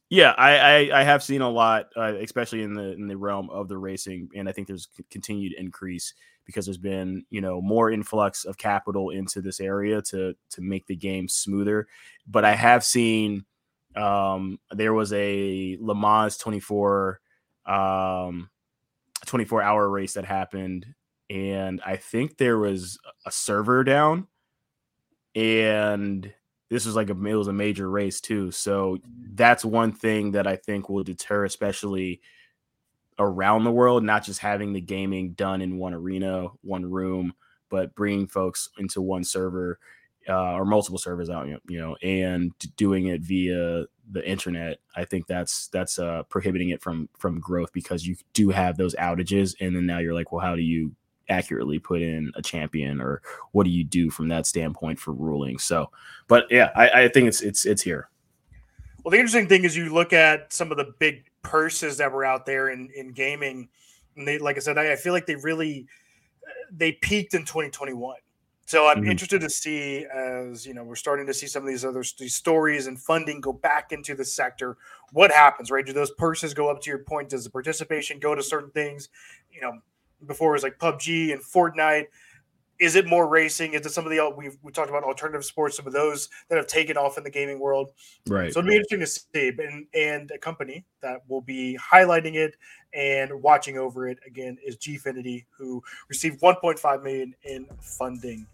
yeah, 0.09 0.35
I, 0.39 0.59
I, 0.59 1.01
I 1.01 1.03
have 1.03 1.23
seen 1.23 1.41
a 1.41 1.51
lot, 1.51 1.89
uh, 1.97 2.15
especially 2.21 2.63
in 2.63 2.75
the 2.75 2.93
in 2.93 3.09
the 3.09 3.17
realm 3.17 3.51
of 3.51 3.67
the 3.67 3.77
racing, 3.77 4.31
and 4.37 4.49
I 4.49 4.53
think 4.53 4.69
there's 4.69 4.89
continued 5.11 5.53
increase 5.55 6.15
because 6.47 6.65
there's 6.65 6.79
been 6.79 7.25
you 7.29 7.41
know 7.41 7.61
more 7.61 7.91
influx 7.91 8.45
of 8.45 8.57
capital 8.57 9.11
into 9.11 9.43
this 9.43 9.61
area 9.61 10.01
to 10.01 10.35
to 10.51 10.61
make 10.63 10.87
the 10.87 10.97
game 10.97 11.29
smoother. 11.29 11.87
But 12.27 12.45
I 12.45 12.55
have 12.55 12.85
seen 12.85 13.45
um, 13.97 14.59
there 14.71 14.95
was 14.95 15.13
a 15.13 15.77
Le 15.81 15.95
Mans 15.95 16.37
24 16.39 17.21
um, 17.67 18.51
24 19.27 19.63
hour 19.63 19.89
race 19.89 20.15
that 20.15 20.25
happened, 20.25 20.87
and 21.29 21.81
I 21.85 21.97
think 21.97 22.37
there 22.37 22.59
was 22.59 22.99
a 23.27 23.33
server 23.33 23.85
down, 23.85 24.29
and 25.35 26.33
this 26.71 26.87
was 26.87 26.97
like 26.97 27.11
a 27.11 27.27
it 27.27 27.35
was 27.35 27.49
a 27.49 27.53
major 27.53 27.91
race 27.91 28.21
too. 28.21 28.51
So 28.51 28.99
that's 29.33 29.65
one 29.65 29.93
thing 29.93 30.33
that 30.33 30.47
I 30.47 30.57
think 30.57 30.89
will 30.89 31.05
deter, 31.05 31.45
especially 31.45 32.21
around 33.19 33.65
the 33.65 33.73
world, 33.73 34.05
not 34.05 34.25
just 34.25 34.41
having 34.41 34.73
the 34.73 34.81
gaming 34.81 35.33
done 35.33 35.61
in 35.61 35.79
one 35.79 35.95
arena, 35.95 36.49
one 36.63 36.85
room, 36.85 37.33
but 37.71 37.95
bringing 37.95 38.27
folks 38.27 38.69
into 38.79 39.01
one 39.01 39.25
server 39.25 39.79
uh, 40.29 40.53
or 40.55 40.65
multiple 40.65 40.99
servers 40.99 41.31
out, 41.31 41.47
you 41.69 41.79
know, 41.79 41.97
and 42.03 42.53
doing 42.77 43.07
it 43.07 43.23
via 43.23 43.85
the 44.11 44.29
internet. 44.29 44.79
I 44.95 45.05
think 45.05 45.27
that's 45.27 45.69
that's 45.69 45.99
uh, 45.99 46.25
prohibiting 46.25 46.71
it 46.71 46.83
from 46.83 47.09
from 47.19 47.41
growth 47.41 47.73
because 47.73 48.07
you 48.07 48.17
do 48.33 48.51
have 48.51 48.77
those 48.77 48.95
outages, 48.97 49.55
and 49.61 49.75
then 49.75 49.87
now 49.87 49.99
you're 49.99 50.15
like, 50.15 50.33
well, 50.33 50.45
how 50.45 50.57
do 50.57 50.63
you 50.63 50.95
accurately 51.29 51.79
put 51.79 52.03
in 52.03 52.31
a 52.37 52.43
champion 52.43 53.01
or 53.01 53.21
what 53.53 53.65
do 53.65 53.71
you 53.71 53.83
do 53.83 54.11
from 54.11 54.29
that 54.29 54.47
standpoint 54.47 54.99
for 54.99 55.13
ruling 55.13 55.59
so 55.59 55.91
but 56.29 56.45
yeah 56.51 56.71
I, 56.77 57.03
I 57.03 57.09
think 57.09 57.27
it's 57.27 57.41
it's 57.41 57.67
it's 57.67 57.83
here 57.83 58.09
well 59.03 59.11
the 59.11 59.19
interesting 59.19 59.49
thing 59.49 59.65
is 59.65 59.77
you 59.77 59.93
look 59.93 60.13
at 60.13 60.53
some 60.53 60.71
of 60.71 60.77
the 60.77 60.93
big 61.01 61.25
purses 61.47 61.97
that 61.99 62.13
were 62.13 62.25
out 62.25 62.45
there 62.45 62.71
in 62.71 62.91
in 62.95 63.13
gaming. 63.13 63.69
And 64.17 64.27
they 64.27 64.39
like 64.39 64.57
i 64.57 64.61
said 64.61 64.79
i, 64.79 64.93
I 64.93 64.97
feel 64.97 65.13
like 65.13 65.27
they 65.27 65.37
really 65.37 65.87
they 66.71 66.93
peaked 66.93 67.35
in 67.35 67.43
2021 67.43 68.17
so 68.65 68.89
i'm 68.89 69.03
mm-hmm. 69.03 69.11
interested 69.11 69.43
to 69.43 69.51
see 69.51 70.07
as 70.07 70.67
you 70.67 70.73
know 70.73 70.83
we're 70.85 70.97
starting 70.97 71.27
to 71.27 71.35
see 71.35 71.47
some 71.47 71.63
of 71.63 71.69
these 71.69 71.85
other 71.85 72.03
these 72.19 72.35
stories 72.35 72.87
and 72.87 72.99
funding 72.99 73.43
go 73.43 73.53
back 73.53 73.93
into 73.93 74.15
the 74.15 74.25
sector. 74.25 74.79
What 75.13 75.31
happens 75.31 75.71
right? 75.71 75.85
Do 75.85 75.93
those 75.93 76.11
purses 76.13 76.55
go 76.55 76.71
up 76.71 76.81
to 76.81 76.91
your 76.91 77.01
point? 77.01 77.29
Does 77.29 77.45
the 77.45 77.51
participation 77.51 78.19
go 78.19 78.35
to 78.35 78.43
certain 78.43 78.71
things? 78.71 79.11
You 79.53 79.61
know 79.61 79.81
before 80.27 80.51
it 80.51 80.53
was 80.55 80.63
like 80.63 80.79
PUBG 80.79 81.33
and 81.33 81.43
Fortnite. 81.43 82.07
Is 82.79 82.97
it 82.97 83.07
more 83.07 83.29
racing? 83.29 83.75
Is 83.75 83.87
it 83.87 83.93
some 83.93 84.05
of 84.05 84.11
the 84.11 84.33
we 84.37 84.51
we 84.63 84.73
talked 84.73 84.91
about 84.91 85.05
alternative 85.05 85.45
sports, 85.45 85.77
some 85.77 85.87
of 85.87 85.93
those 85.93 86.29
that 86.49 86.57
have 86.57 86.67
taken 86.67 86.97
off 86.97 87.19
in 87.19 87.25
the 87.25 87.31
gaming 87.31 87.59
world? 87.59 87.93
Right. 88.27 88.53
So 88.53 88.61
it'll 88.61 88.69
be 88.69 88.77
interesting 88.77 89.01
to 89.01 89.07
see, 89.07 89.53
and 89.65 89.87
and 89.95 90.31
a 90.31 90.39
company 90.39 90.85
that 91.03 91.23
will 91.29 91.43
be 91.43 91.79
highlighting 91.79 92.35
it 92.35 92.57
and 92.95 93.43
watching 93.43 93.79
over 93.79 94.09
it 94.09 94.19
again 94.27 94.57
is 94.65 94.77
Gfinity, 94.77 95.45
who 95.51 95.83
received 96.09 96.41
1.5 96.41 97.03
million 97.03 97.35
in 97.45 97.67
funding 97.81 98.47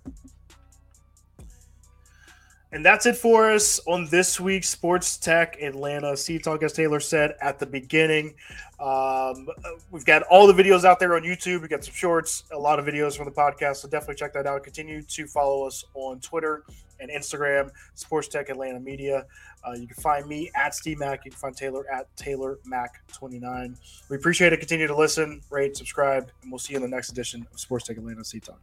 and 2.73 2.85
that's 2.85 3.05
it 3.05 3.17
for 3.17 3.51
us 3.51 3.81
on 3.87 4.07
this 4.07 4.41
week's 4.41 4.69
Sports 4.69 5.19
Tech 5.19 5.61
Atlanta 5.61 6.17
Seed 6.17 6.43
Talk, 6.43 6.63
as 6.63 6.73
Taylor 6.73 7.01
said 7.01 7.35
at 7.43 7.59
the 7.59 7.67
beginning. 7.67 8.35
Um, 8.81 9.47
we've 9.91 10.07
got 10.07 10.23
all 10.23 10.47
the 10.47 10.55
videos 10.55 10.85
out 10.85 10.99
there 10.99 11.15
on 11.15 11.23
YouTube. 11.23 11.61
We 11.61 11.69
got 11.69 11.85
some 11.85 11.95
shorts, 11.95 12.45
a 12.51 12.59
lot 12.59 12.79
of 12.79 12.87
videos 12.87 13.17
from 13.17 13.27
the 13.27 13.31
podcast. 13.31 13.77
So 13.77 13.89
definitely 13.89 14.15
check 14.15 14.33
that 14.33 14.47
out. 14.47 14.65
Continue 14.65 15.03
to 15.03 15.27
follow 15.27 15.67
us 15.67 15.85
on 15.95 16.21
Twitter 16.21 16.65
and 16.99 17.11
Instagram, 17.11 17.71
Sports 17.95 18.29
Tech 18.29 18.49
Atlanta 18.49 18.81
Media. 18.81 19.27
Uh, 19.65 19.73
you 19.73 19.87
can 19.87 20.03
find 20.03 20.27
me 20.27 20.51
at 20.57 20.75
Steve 20.75 20.99
Mack. 20.99 21.25
You 21.27 21.31
can 21.31 21.39
find 21.39 21.57
Taylor 21.57 21.85
at 21.93 22.15
Taylor 22.17 22.59
Mac 22.65 23.07
29. 23.13 23.77
We 24.09 24.17
appreciate 24.17 24.53
it. 24.53 24.61
Continue 24.61 24.87
to 24.87 24.97
listen, 24.97 25.43
rate, 25.51 25.77
subscribe, 25.77 26.31
and 26.43 26.51
we'll 26.51 26.59
see 26.59 26.73
you 26.73 26.79
in 26.79 26.83
the 26.83 26.89
next 26.89 27.11
edition 27.11 27.47
of 27.53 27.61
Sports 27.61 27.87
Tech 27.87 27.99
Atlanta 27.99 28.25
Seed 28.25 28.45
Talk. 28.45 28.61